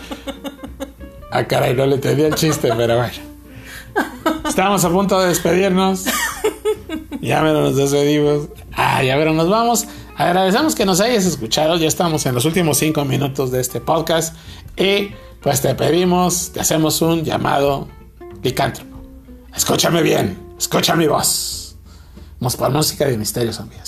[1.32, 3.30] ah, caray, no le entendí el chiste, pero bueno.
[4.48, 6.04] Estamos a punto de despedirnos.
[7.20, 8.48] Ya menos nos despedimos.
[8.72, 9.86] Ah, ya verán, nos vamos.
[10.16, 11.76] Agradecemos que nos hayas escuchado.
[11.76, 14.36] Ya estamos en los últimos cinco minutos de este podcast.
[14.76, 15.10] Y
[15.42, 17.88] pues te pedimos, te hacemos un llamado
[18.42, 18.98] licántropo.
[19.54, 21.74] Escúchame bien, escucha mi voz.
[22.38, 23.78] Vamos por música de misterio zombie,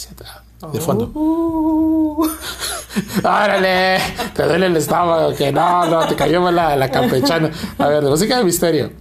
[0.72, 1.10] de fondo.
[1.14, 2.24] Uh,
[3.24, 3.98] ¡Órale!
[4.34, 7.50] Te duele el estómago, que no, no, te cayó la, la campechana.
[7.78, 8.92] A ver, de música de misterio.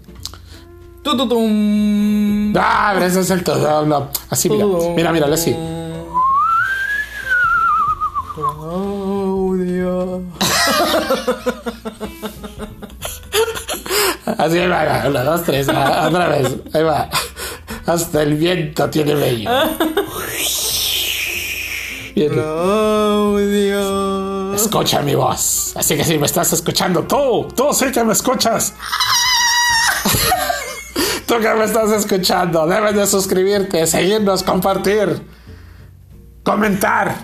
[1.04, 2.54] tu, tu, tum.
[2.58, 3.86] Ah, pero ese es el todo.
[3.86, 4.10] No.
[4.30, 4.66] Así, mira,
[4.96, 5.56] mira, mira, así.
[8.34, 10.22] Claudia.
[14.38, 17.10] Así ahí va, una, dos, tres, ah, otra vez, ahí va.
[17.86, 19.50] Hasta el viento tiene bello.
[22.16, 22.34] Bien.
[22.34, 23.82] Claudia.
[24.56, 25.74] Escucha mi voz.
[25.76, 28.74] Así que si me estás escuchando, tú, tú sí que me escuchas.
[31.26, 35.22] tú que me estás escuchando, debes de suscribirte, seguirnos, compartir,
[36.44, 37.16] comentar,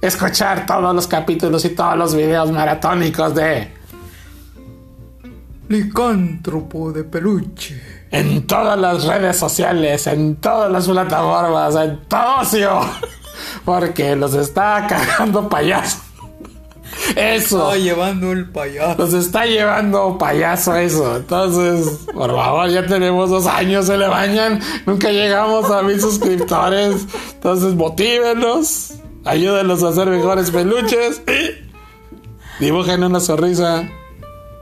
[0.00, 3.74] escuchar todos los capítulos y todos los videos maratónicos de
[5.68, 7.93] Licántropo de peluche.
[8.14, 12.80] En todas las redes sociales, en todas las plataformas, en todo ocio.
[13.64, 15.98] Porque los está cagando payaso.
[17.16, 17.72] Eso.
[17.72, 19.02] Está llevando el payaso.
[19.02, 21.16] Nos está llevando payaso eso.
[21.16, 24.60] Entonces, por favor, ya tenemos dos años, se le bañan.
[24.86, 27.06] Nunca llegamos a mil suscriptores.
[27.32, 28.94] Entonces, motívenos.
[29.24, 31.20] Ayúdenos a hacer mejores peluches.
[32.60, 33.88] Y dibujen una sonrisa.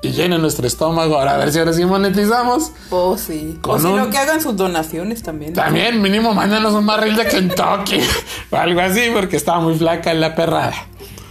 [0.02, 1.16] Y llenen nuestro estómago.
[1.16, 2.72] Ahora a ver si ahora sí monetizamos.
[2.90, 3.58] Oh, sí.
[3.60, 5.52] Con o si un- no, que hagan sus donaciones también.
[5.54, 8.00] También, mínimo, mándanos un barril de Kentucky.
[8.50, 10.74] o algo así, porque estaba muy flaca en la perrada.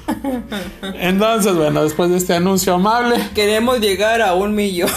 [0.81, 3.15] Entonces, bueno, después de este anuncio amable.
[3.35, 4.89] Queremos llegar a un millón.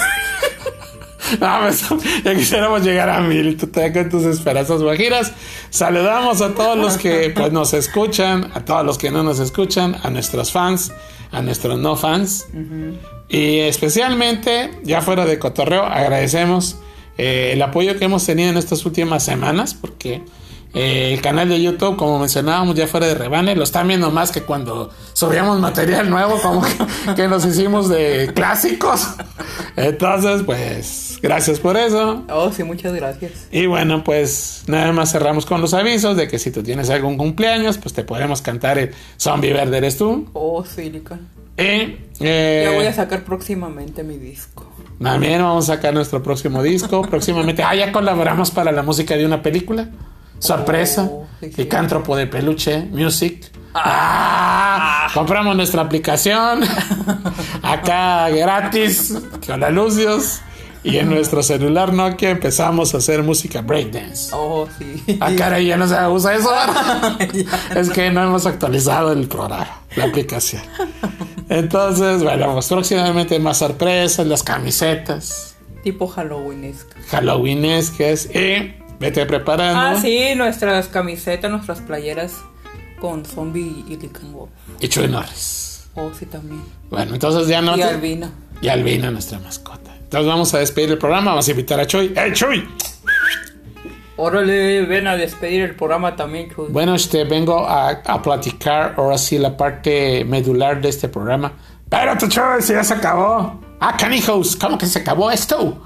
[1.41, 1.85] No, pues,
[2.24, 3.57] ya quisiéramos llegar a mil.
[3.57, 5.32] Tú te con tus esperanzas guajiras.
[5.70, 9.97] Saludamos a todos los que pues, nos escuchan, a todos los que no nos escuchan,
[10.03, 10.93] a nuestros fans,
[11.32, 12.47] a nuestros no fans.
[13.28, 16.76] Y especialmente, ya fuera de cotorreo, agradecemos
[17.16, 20.22] eh, el apoyo que hemos tenido en estas últimas semanas, porque
[20.74, 24.32] eh, el canal de YouTube, como mencionábamos, ya fuera de rebane, lo están viendo más
[24.32, 29.07] que cuando subíamos material nuevo, como que, que nos hicimos de clásicos.
[29.76, 32.22] Entonces, pues, gracias por eso.
[32.28, 33.48] Oh, sí, muchas gracias.
[33.50, 37.16] Y bueno, pues nada más cerramos con los avisos de que si tú tienes algún
[37.16, 40.28] cumpleaños, pues te podemos cantar el Zombie Verde eres tú.
[40.34, 41.26] Oh, sí, Lican.
[41.56, 44.70] Y eh, Ya voy a sacar próximamente mi disco.
[45.02, 47.02] también vamos a sacar nuestro próximo disco.
[47.10, 49.88] Próximamente, ah, ya colaboramos para la música de una película.
[50.38, 51.08] Sorpresa.
[51.10, 51.62] Oh, sí, sí.
[51.62, 53.50] Licántropo de peluche, music.
[53.72, 56.60] Ah, compramos nuestra aplicación.
[57.62, 59.14] Acá gratis,
[59.46, 60.40] con anuncios.
[60.85, 64.30] Y en nuestro celular Nokia empezamos a hacer música breakdance.
[64.35, 65.03] Oh, sí.
[65.18, 66.51] Ah, caray, ya no se usa eso.
[67.74, 70.62] es que no hemos actualizado el programa, la aplicación.
[71.49, 76.97] Entonces, bueno, pues próximamente más sorpresas, las camisetas, tipo Halloweenesca.
[77.11, 79.80] Halloweenesques y vete preparando.
[79.99, 82.32] Ah, sí, nuestras camisetas, nuestras playeras
[83.01, 84.51] con zombie y Lican Wolf.
[84.80, 85.87] Y Chuy Norris.
[85.95, 86.62] Oh, sí, también.
[86.91, 87.74] Bueno, entonces ya no.
[87.74, 88.30] Y te- Albina.
[88.61, 89.84] Y Albina, nuestra mascota.
[90.14, 92.12] Entonces vamos a despedir el programa, vamos a invitar a Chuy.
[92.14, 92.68] ¡Hey, Chuy!
[94.16, 96.66] Órale, ven a despedir el programa también, Chuy.
[96.68, 101.52] Bueno, este, vengo a, a platicar ahora sí la parte medular de este programa.
[101.88, 103.60] Pero tu Chuy, si ya se acabó.
[103.80, 105.82] Ah, canijos, ¿cómo que se acabó esto?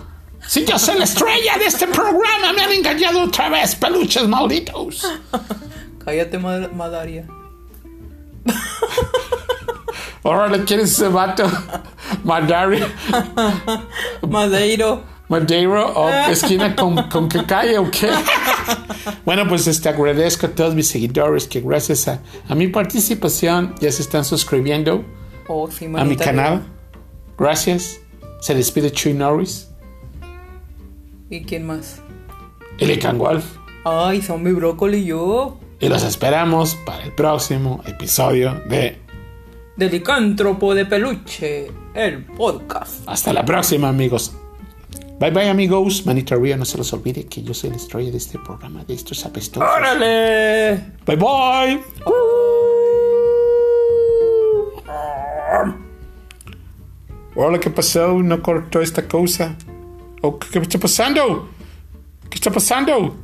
[0.46, 5.06] Si yo soy la estrella de este programa, me han engañado otra vez, peluches malditos.
[6.04, 6.68] Cállate, ma-
[10.24, 10.46] Madaria.
[10.46, 11.44] Ahora quieres ese vato,
[12.24, 12.80] Madari,
[14.28, 15.02] Madeiro.
[15.28, 18.10] Madeiro o esquina con, con que calle o qué.
[19.26, 23.92] Bueno, pues este, agradezco a todos mis seguidores que gracias a, a mi participación ya
[23.92, 25.04] se están suscribiendo
[25.48, 26.62] Oh, sí, a mi canal.
[27.38, 28.00] Gracias.
[28.40, 29.68] Se despide Chuy Norris,
[31.30, 32.00] ¿Y quién más?
[32.78, 33.44] Elican Wolf.
[33.84, 35.58] Ay, zombie brócoli y yo.
[35.80, 38.98] Y los esperamos para el próximo episodio de
[39.78, 43.04] De licántropo de peluche, el podcast.
[43.06, 44.32] Hasta la próxima, amigos.
[45.20, 46.04] Bye bye, amigos.
[46.04, 48.94] Manita arriba, no se los olvide que yo soy la estrella de este programa de
[48.94, 49.68] estos apestosos.
[49.72, 50.94] ¡Órale!
[51.06, 51.80] Bye bye.
[57.36, 58.14] Hola, ¿qué pasó?
[58.14, 59.54] No cortó esta cosa.
[60.22, 61.50] Oh, ¿Qué qué está pasando?
[62.28, 63.16] ¿Qué está está pasando?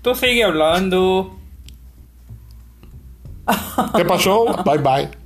[0.00, 1.36] Tú sigue hablando.
[3.94, 4.46] ¿Qué pasó?
[4.64, 5.17] Bye bye.